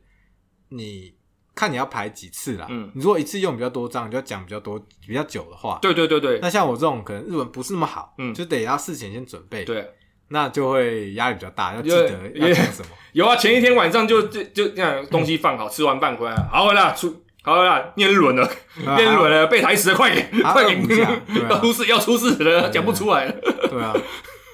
[0.68, 1.12] 你
[1.56, 2.66] 看你要排几次啦。
[2.70, 2.88] 嗯。
[2.94, 5.80] 你如果一次用比较多张，你就要讲比较多、比较久的话。
[5.82, 6.38] 对对对对。
[6.40, 8.32] 那像我这种可能日文不是那么好，嗯。
[8.32, 9.90] 就得要事前先准备，，对，
[10.28, 12.88] 那就会压力比较大，要记得要讲什么。
[13.12, 18.44] 有啊，前一天晚上就就就这样东西放好，吃完饭回来，好了啦，出好了啦，念日文了，
[18.84, 20.84] 啊念日文了，背台词了，快点快点
[21.48, 22.70] 要出事要出事了，对。
[22.70, 23.32] 讲不出来了，
[23.70, 23.96] 对啊，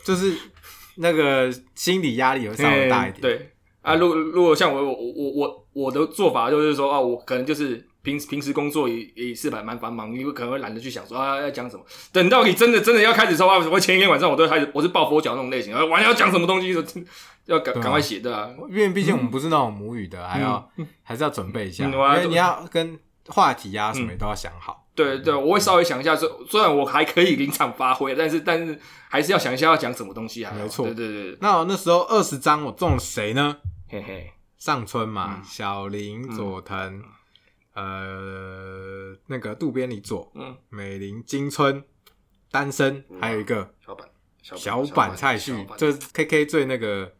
[0.04, 0.32] 就是
[0.96, 3.16] 那个心理压力会稍微大一点。
[3.16, 3.51] 哎对
[3.82, 11.84] 啊，如果如果像我我我我我的做法就是说啊，我可能就是平平时工作也也是蛮蛮繁忙，因为可能会懒得去想说啊要讲什么。
[12.12, 16.72] 等到你真的真的要开始说啊，我前一天晚上我都开始我是抱佛脚那种类型，啊，晚上要讲什么东西，
[17.46, 18.48] 要赶赶快写的啊。
[18.70, 20.70] 因为毕竟我们不是那种母语的，还要
[21.02, 24.80] 还是要准备一下，因为你要跟话题啊什么都要想好。
[24.94, 28.78] 对对，我会稍微想一下，虽虽然我还可以临场发挥，但是但是
[29.08, 30.52] 还是要想一下要讲什么东西啊。
[30.54, 33.56] 没错对对对，那我那时候二十张，我中了谁呢？
[33.92, 37.02] 嘿嘿，上村嘛，嗯小林、佐藤，
[37.74, 41.84] 呃，那个渡边理佐、嗯，美玲、金村、
[42.50, 44.08] 单身，还有一个小板
[44.40, 47.12] 小板菜旭小，板这是 K K 最那个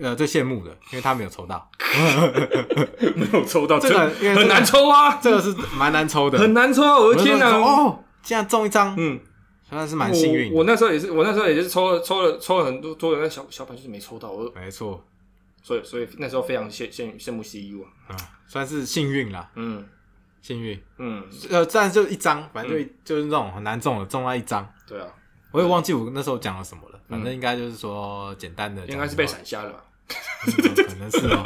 [0.00, 1.68] 呃最羡慕的，因为他没有抽到，
[3.16, 6.38] 没有抽到，这个因为这个很难抽啊，这个是蛮难抽的。
[6.38, 6.96] 很难抽啊！
[6.96, 7.50] 我的天哪！
[7.50, 7.56] 哪！
[7.58, 9.18] 哦，竟然中一张，嗯，
[9.68, 10.54] 算是蛮幸运的。
[10.54, 15.04] 我我那时候也是，我那时候也是抽了抽了抽了很多，多了那小小板就是没抽到，我没错，
[15.66, 17.90] 所以所以那时候非常羡羡羡慕 CU 啊。
[18.06, 19.84] 啊，算是幸运啦，嗯
[20.40, 20.80] 幸运。
[20.98, 24.72] 嗯，呃，但是就一张，反正就一、就是那种很难中的，中了一张。
[24.86, 25.08] 对啊，
[25.50, 29.84] 我也忘记我那时候讲了什么了，反正应该就是说简单的，应该是被闪瞎了吧？
[30.46, 31.42] 嗯可能是哦。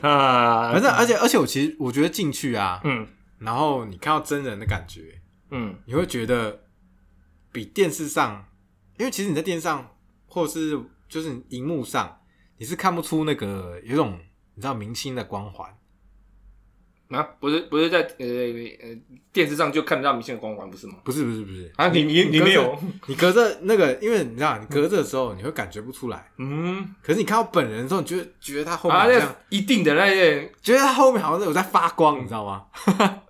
[0.00, 3.06] 啊反正而且而且我其实我觉得进去啊，嗯
[3.40, 5.20] 然后你看到真人的感觉，
[5.50, 6.62] 嗯你会觉得
[7.52, 8.46] 比电视上，
[8.96, 9.94] 因为其实你在电视上
[10.26, 10.80] 或者是
[11.10, 12.18] 就是荧幕上，
[12.64, 14.18] 你是看不出那个有一种
[14.54, 15.68] 你知道明星的光环。
[17.10, 18.96] 啊，不是不是在呃呃
[19.34, 20.94] 电视上就看得到明星的光环不是吗？
[21.04, 22.74] 不是不是不是啊，你你你没有？
[23.06, 32.64] 你隔着那个，因为你知道，你隔着的时候你会感觉不出来，嗯可是你看到本人的时候，你觉得觉得他后面一定的那些，觉得他后面好像有在发光，你知道吗？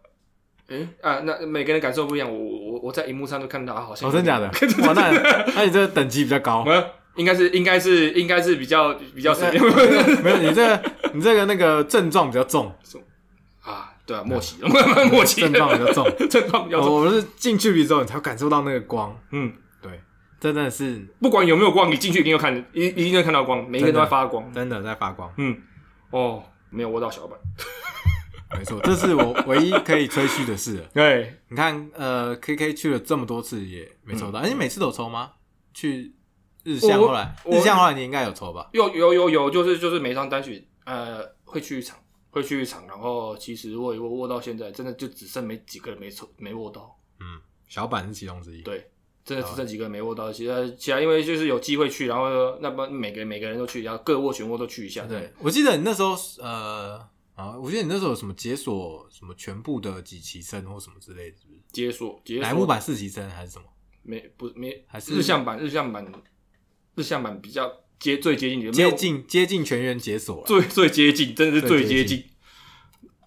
[0.68, 2.32] 哎啊，那每个人感受不一样。
[2.32, 4.46] 我我我在荧幕上都看到，好像哦，真假的？
[4.86, 5.10] 哇，那
[5.56, 6.64] 那你这个等级比较高。
[7.14, 9.62] 呃，应该是应该是应该是比较比较随便
[10.22, 12.74] 没有，你这个你这个那个症状比较重，
[13.62, 14.56] 啊，对啊，默契，
[15.10, 16.04] 默契，症状比较重。
[16.28, 16.94] 症状比较重。
[16.94, 19.18] 我们是进去之后，你才会感受到那个光。
[19.30, 20.00] 嗯，对，
[20.40, 24.52] 真的是不管有没有光，你进去一定要看，一一定会看到光，每一个人都在发光。
[24.52, 25.32] 真的在发光。
[25.38, 25.56] 嗯，
[26.10, 27.38] 哦，没有握到小板。
[28.56, 30.84] 没错，这是我唯一可以吹嘘的事了。
[30.92, 35.32] 对，你看，呃，K K 去了这么多次也没抽到，而且每次都抽吗？
[35.72, 36.12] 去
[36.64, 38.68] 日向我后来，日向后来你应该有抽吧？
[38.72, 41.96] 有有有有，就是就是每张单曲，呃，会去一场，
[42.30, 46.98] 会去一场，然后其实握一握握到现在，真的就只剩没几个人没抽没握到。
[47.20, 48.62] 嗯，小板是其中之一。
[48.62, 48.90] 对，
[49.24, 55.06] 真的只剩几个人没握到，其他其他因为就是有机会去，然后那么每个人每个人都去，然后各握全握都去一下。
[55.06, 56.98] 对，我记得你那时候呃
[57.34, 61.60] 啊，我记得你那时候有什么解锁什么全部的几期生或什么之类的，是不是？
[61.72, 63.64] 解锁解锁乃木版四期生还是什么？
[64.06, 66.04] 没不没还是日向版日向版
[66.96, 70.44] 日向版比较接最接近的，接近接近全员解锁。
[70.46, 72.24] 最最接近，真的是最接近。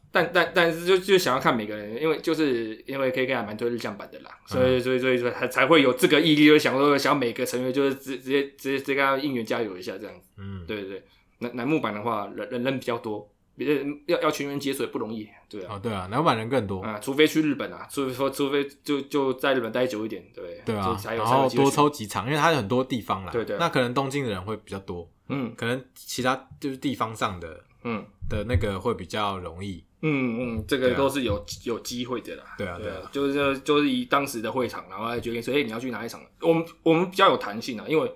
[0.09, 10.30] 但但但是就就想要看每个人，因为就是因为 K K 还蛮推日向版的啦，所嗯以所以所以说才才会有这个毅力，就想说想要每个成员就是直直接直接直接跟他应援加油一下这样子。
[10.38, 11.03] 嗯，对对对，
[11.39, 15.75] 楠楠木版的话人人人比较多，别要要全员解锁也不容易，对啊。
[15.75, 16.81] 哦对啊，乃木版人更多。
[16.81, 23.31] 啊，除非去日本啊，除非说，除非就就在日本待久一点，对对啊就，才有然后多抽几场，因为它有很多地方啦。
[23.31, 29.83] 对对那可能东京的人会比较多，嗯可能其他就是地方上的嗯的那个会比较容易。
[30.01, 32.43] 嗯嗯，这个都是有有机会的啦。
[32.55, 36.21] 对啊，对对啊，，啊就是就是以当时的会场，然后来决定说，哎、你要去哪一场？
[36.41, 38.11] 我们我们比较有弹性啊，因为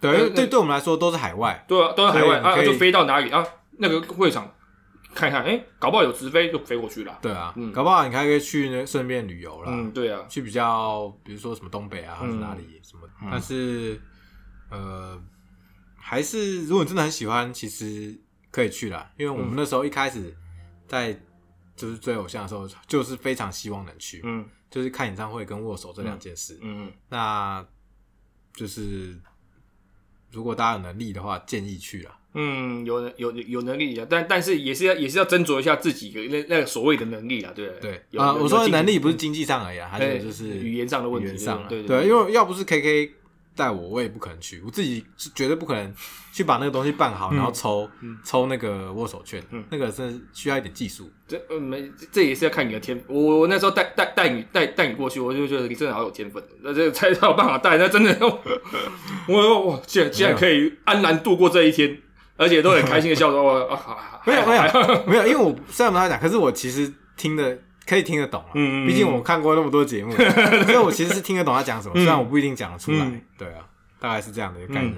[0.00, 1.62] 对，对对我们来说都是海外。
[1.68, 3.46] 对啊，都是海外啊，就飞到哪里啊？
[3.78, 4.50] 那个会场
[5.16, 7.18] 看看，哎、搞不好有直飞就飞过去了。
[7.22, 7.72] 对啊，嗯。
[7.72, 13.28] 搞不好你还可以去那顺便旅游啦，嗯，对啊，去比较比如说什么东北啊，还是哪里什么，嗯。
[13.30, 14.00] 但是
[14.70, 15.20] 呃，
[15.96, 18.16] 还是如果你真的很喜欢，其实
[18.50, 20.36] 可以去啦，因为我们那时候一开始
[20.86, 21.18] 在
[21.74, 24.46] 就是追偶像的时候，就是非常希望能去，嗯。
[24.68, 26.58] 就是看演唱会跟握手这两件事。
[26.60, 26.92] 嗯。
[27.08, 27.64] 那
[28.52, 29.18] 就是
[30.30, 32.10] 如果大家有能力的话，建议去了。
[32.38, 37.68] 嗯，有能有有能力啊，但但是也是要也是要斟酌一下自己的那那个所谓的能力啊，对。
[37.80, 38.02] 对。
[38.18, 42.08] 啊，我说的能力不是经济上而已啊，还哎有就是语言上的问题语言上对对，对。
[42.08, 43.10] 因为要不是 KK
[43.56, 45.92] 带我，我也不可能去，我自己是绝对不可能
[46.32, 47.90] 去把那个东西办好，然后抽
[48.22, 51.10] 抽那个握手券嗯，那个真的需要一点技术。
[51.26, 53.04] 这呃没这也是要看你的天赋。
[53.14, 57.78] 我我那时候带带带你带带你过去，我就觉得你真的好有天分，那这才才有办法带。
[57.78, 58.16] 那真的，
[59.26, 61.98] 我我竟然竟然可以安然度过这一天，
[62.36, 64.62] 而且都很开心的笑说， 我啊啊没有没有
[65.06, 68.52] 没有，因为我虽然不太讲，可是我其实听的可以听得懂啊。
[68.86, 70.12] 毕竟我看过那么多节目，
[70.66, 73.20] 所以我其实是听得懂他讲什么，虽然我不一定讲得出来嗯。
[73.38, 73.66] 对啊，
[74.00, 74.94] 大概是这样的一个概念。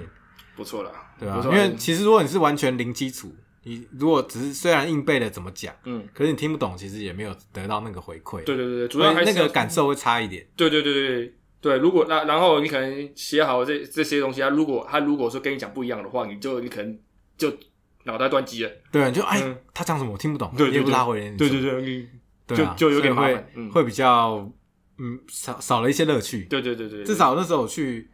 [0.55, 3.33] 不错了，对啊因为其实如果你是完全零基础，
[3.63, 8.43] 你如果只是虽然硬背了怎么讲，嗯，可是你听不懂，其实也没有得到那个回馈。
[8.43, 10.45] 对对对对，主要还是要个感受会差一点。
[10.57, 16.99] 对对对对对对，如果那然后你可能写好这这些东西，他如果他如果说跟你讲不一样的话，你就你可能
[17.37, 17.49] 就
[18.03, 18.71] 脑袋断机了。
[18.91, 21.49] 对，你就哎嗯，他讲什么我听不懂，对对也不拉回应你什么。
[21.61, 22.09] 对对，
[22.55, 23.71] 对啊，就就有点会嗯。
[23.71, 24.49] 会比较
[24.97, 26.43] 嗯少少了一些乐趣。
[26.45, 28.09] 对对对对，至少那时候我去，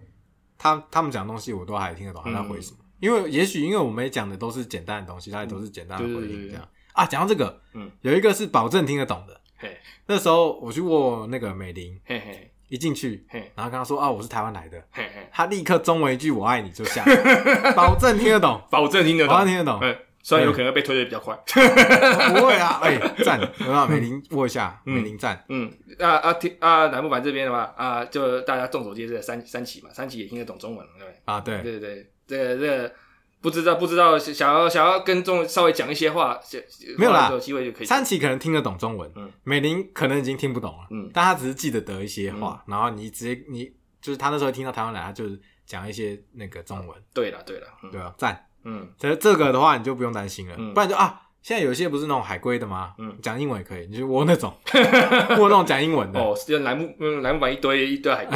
[0.58, 2.78] 他他们讲的东西我都还听得懂他在回什么。
[3.00, 6.68] 因为也许因为我们讲的都是简单的东西，他也都是简单的回应这样。
[6.94, 7.06] 啊。
[7.06, 9.40] 讲到这个，嗯，有一个是保证听得懂的。
[9.58, 9.78] 嘿。
[10.06, 12.52] 那时候我去握那个美玲，嘿嘿。
[12.68, 13.52] 一进去，嘿。
[13.56, 19.34] 然后跟他说啊，我是台湾来的，嘿嘿，他立刻中文一句“我爱你”就下来， 保证听得懂，保证听得懂。
[19.36, 19.80] 保证，听得懂。
[20.26, 23.88] 嗯，虽然有可能被推的比较快，不会啊， 哎、赞，有没有？
[23.88, 31.22] 美玲握一下，嗯美玲赞，嗯，啊啊听啊南木板这边的话啊，就大家众所皆知的三三旗嘛，三旗也听得懂中文，对不对？
[31.26, 32.96] 啊，对，对对对，这个这个
[33.42, 36.60] 不知道不知道想要想要跟中稍微讲一些话，想
[36.98, 37.86] 没有啦有机会就可以。
[37.86, 39.32] 三旗可能听得懂中文，嗯。
[39.44, 41.12] 美玲可能已经听不懂了，嗯。
[41.14, 43.72] 但他只是记得得一些话，然后你直接你
[44.02, 47.92] 就是他那时候听到台湾来，他就是讲一些那个中文，对了对了，嗯。
[47.92, 48.45] 对啊，赞。
[48.66, 48.88] 嗯。
[48.98, 50.74] 这这个的话你就不用担心了，嗯。
[50.74, 52.94] 不然就啊，现在有一些不是那种海归的吗？
[53.00, 53.18] 嗯。
[53.22, 54.54] 讲英文也可以，你就握那种，
[55.40, 58.36] 握那种讲英文的，哦，就南木嗯栏目板一堆一堆海龟，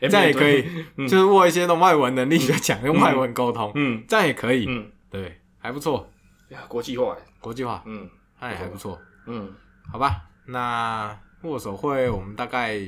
[0.00, 0.64] 哎 这样也可以，
[0.96, 1.08] 嗯。
[1.08, 4.04] 就是握一些那种外文能力就讲用外文沟通，嗯。
[4.06, 6.08] 这样也可以，嗯，对，还不错，
[6.50, 8.08] 呀国际化，国际化，嗯。
[8.40, 9.00] 那也还不错。
[9.26, 9.50] 嗯，
[9.90, 12.78] 好吧，那握手会我们大概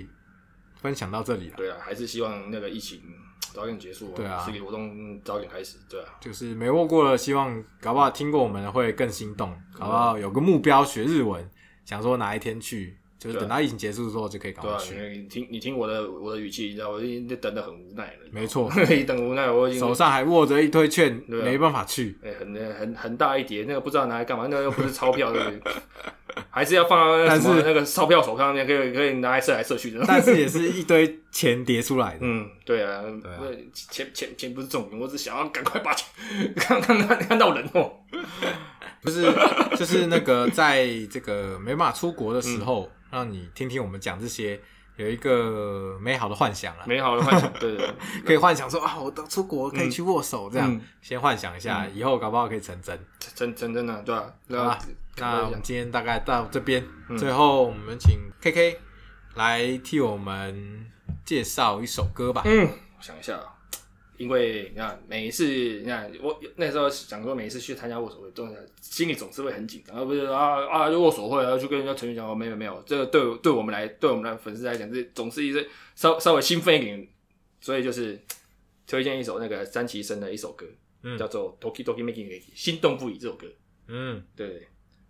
[0.74, 1.54] 分享到这里了。
[1.56, 3.00] 对啊，还是希望那个疫情
[3.56, 4.44] 早点结束，对啊。
[4.44, 11.48] 实体活动早点开始，对啊，就是没握过的，希望搞不好听过我们的会更心动，搞不好有个目标学日文，
[11.86, 15.16] 想说哪一天去，就是等到疫情结束之后就可以赶对啊，快去。
[15.16, 22.18] 你听你听我的我的语气，你知道我已经等的很无奈了，没错， 一等无奈，我已经手上还握着一堆券，没办法去。
[22.22, 25.72] 哎、很很很大一叠，那个不知道拿来干嘛，那个又不是钞票，对不对？
[26.50, 30.04] 还是要放到那个但是什么那个钞票手上面，可以可以拿来射来射去的。
[30.06, 32.18] 但是也是一 堆钱叠出来的。
[32.20, 33.38] 嗯，对啊，对啊
[33.72, 36.06] 钱钱钱不是重点，我只想要赶快把钱
[36.56, 37.92] 看看看看到人哦。
[39.02, 39.22] 不是
[39.76, 44.60] 就是那个在这个没办法出国的时候，让你听听我们讲这些，
[44.96, 47.94] 有一个美好的幻想啊，美好的幻想，对对 对，
[48.24, 50.80] 可以幻想说啊，我到出国可以去握手，这样、嗯。
[51.02, 52.98] 先幻想一下，以后搞不好可以成真。
[53.18, 54.84] 成成真的对吧、然后好吧，
[55.18, 57.16] 那我们今天大概到这边，嗯。
[57.18, 58.78] 最后我们请 KK
[59.34, 60.86] 来替我们
[61.24, 62.42] 介绍一首歌吧。
[62.46, 62.66] 嗯，
[62.96, 63.55] 我想一下啊，
[64.18, 68.48] 因为你看每一次，你看我那时候想说，每一次去参加握手会，都
[68.80, 75.64] 心里总是会很紧张，而不是啊啊就握手会，然后就跟人家成员讲，哦没有没有，这个对对我们来，对我们的粉丝来讲，这总是一个
[75.94, 77.08] 稍稍微兴奋一点，
[77.60, 78.18] 所以就是
[78.86, 80.66] 推荐一首那个三崎生的一首歌，
[81.02, 83.46] 嗯叫做《Toki Toki Making》，心动不已这首歌。
[83.88, 84.66] 嗯，对，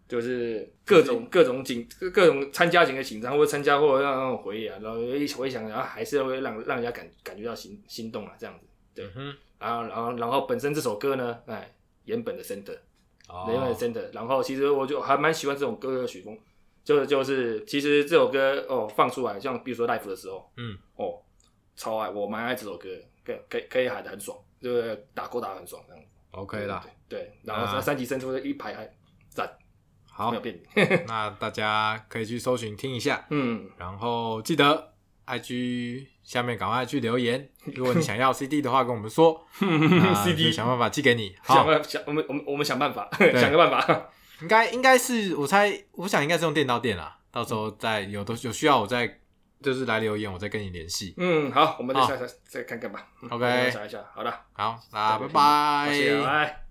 [0.08, 8.66] 就是各种各种紧各种参加型的紧张，或者参加或者让那种回忆啊，然后一回想，然后还是会让让人家感感觉到心心动啊，这样子。
[8.96, 9.10] 对。
[9.14, 11.72] 嗯然后然后然后本身这首歌呢，哎，
[12.04, 12.76] 原本的 center，
[13.26, 16.38] 哼，原本的哦，center，然后其实我就还蛮喜欢这种歌的曲风，
[16.84, 21.18] 就是就是其实这首歌哦放出来，像比如说 live 的时候，嗯，哦
[21.74, 22.88] 超爱，我蛮爱这首歌，
[23.24, 26.02] 可以可以可以喊的很爽，就是打勾打得很爽这样。
[26.02, 26.08] 子。
[26.32, 27.32] OK 啦，对，对。
[27.44, 28.86] 然后那三级伸出的一排还
[29.30, 29.50] 赞，
[30.10, 30.30] 好。
[30.30, 30.60] 没有，变。
[31.06, 34.92] 那大家可以去搜寻听一下，嗯，然后记得
[35.26, 41.34] IG 下面赶快去留言，如果你想要 CD 的话，跟我们说 那 CD 想办法寄给你。
[41.42, 43.08] 好，想办想我们我们我们想办法，
[43.40, 44.08] 想个办法。
[44.42, 47.18] 应该应该是我猜，我想应该是用电到电啦。
[47.32, 49.20] 到时候再有的有需要，我再
[49.62, 51.14] 就是来留言，我再跟你联系。
[51.16, 53.06] 嗯，好，我们再好下下再看看吧。
[53.22, 55.92] 嗯 OK 我们查一下，好的，好，那拜好拜。
[55.94, 56.62] 谢谢，拜。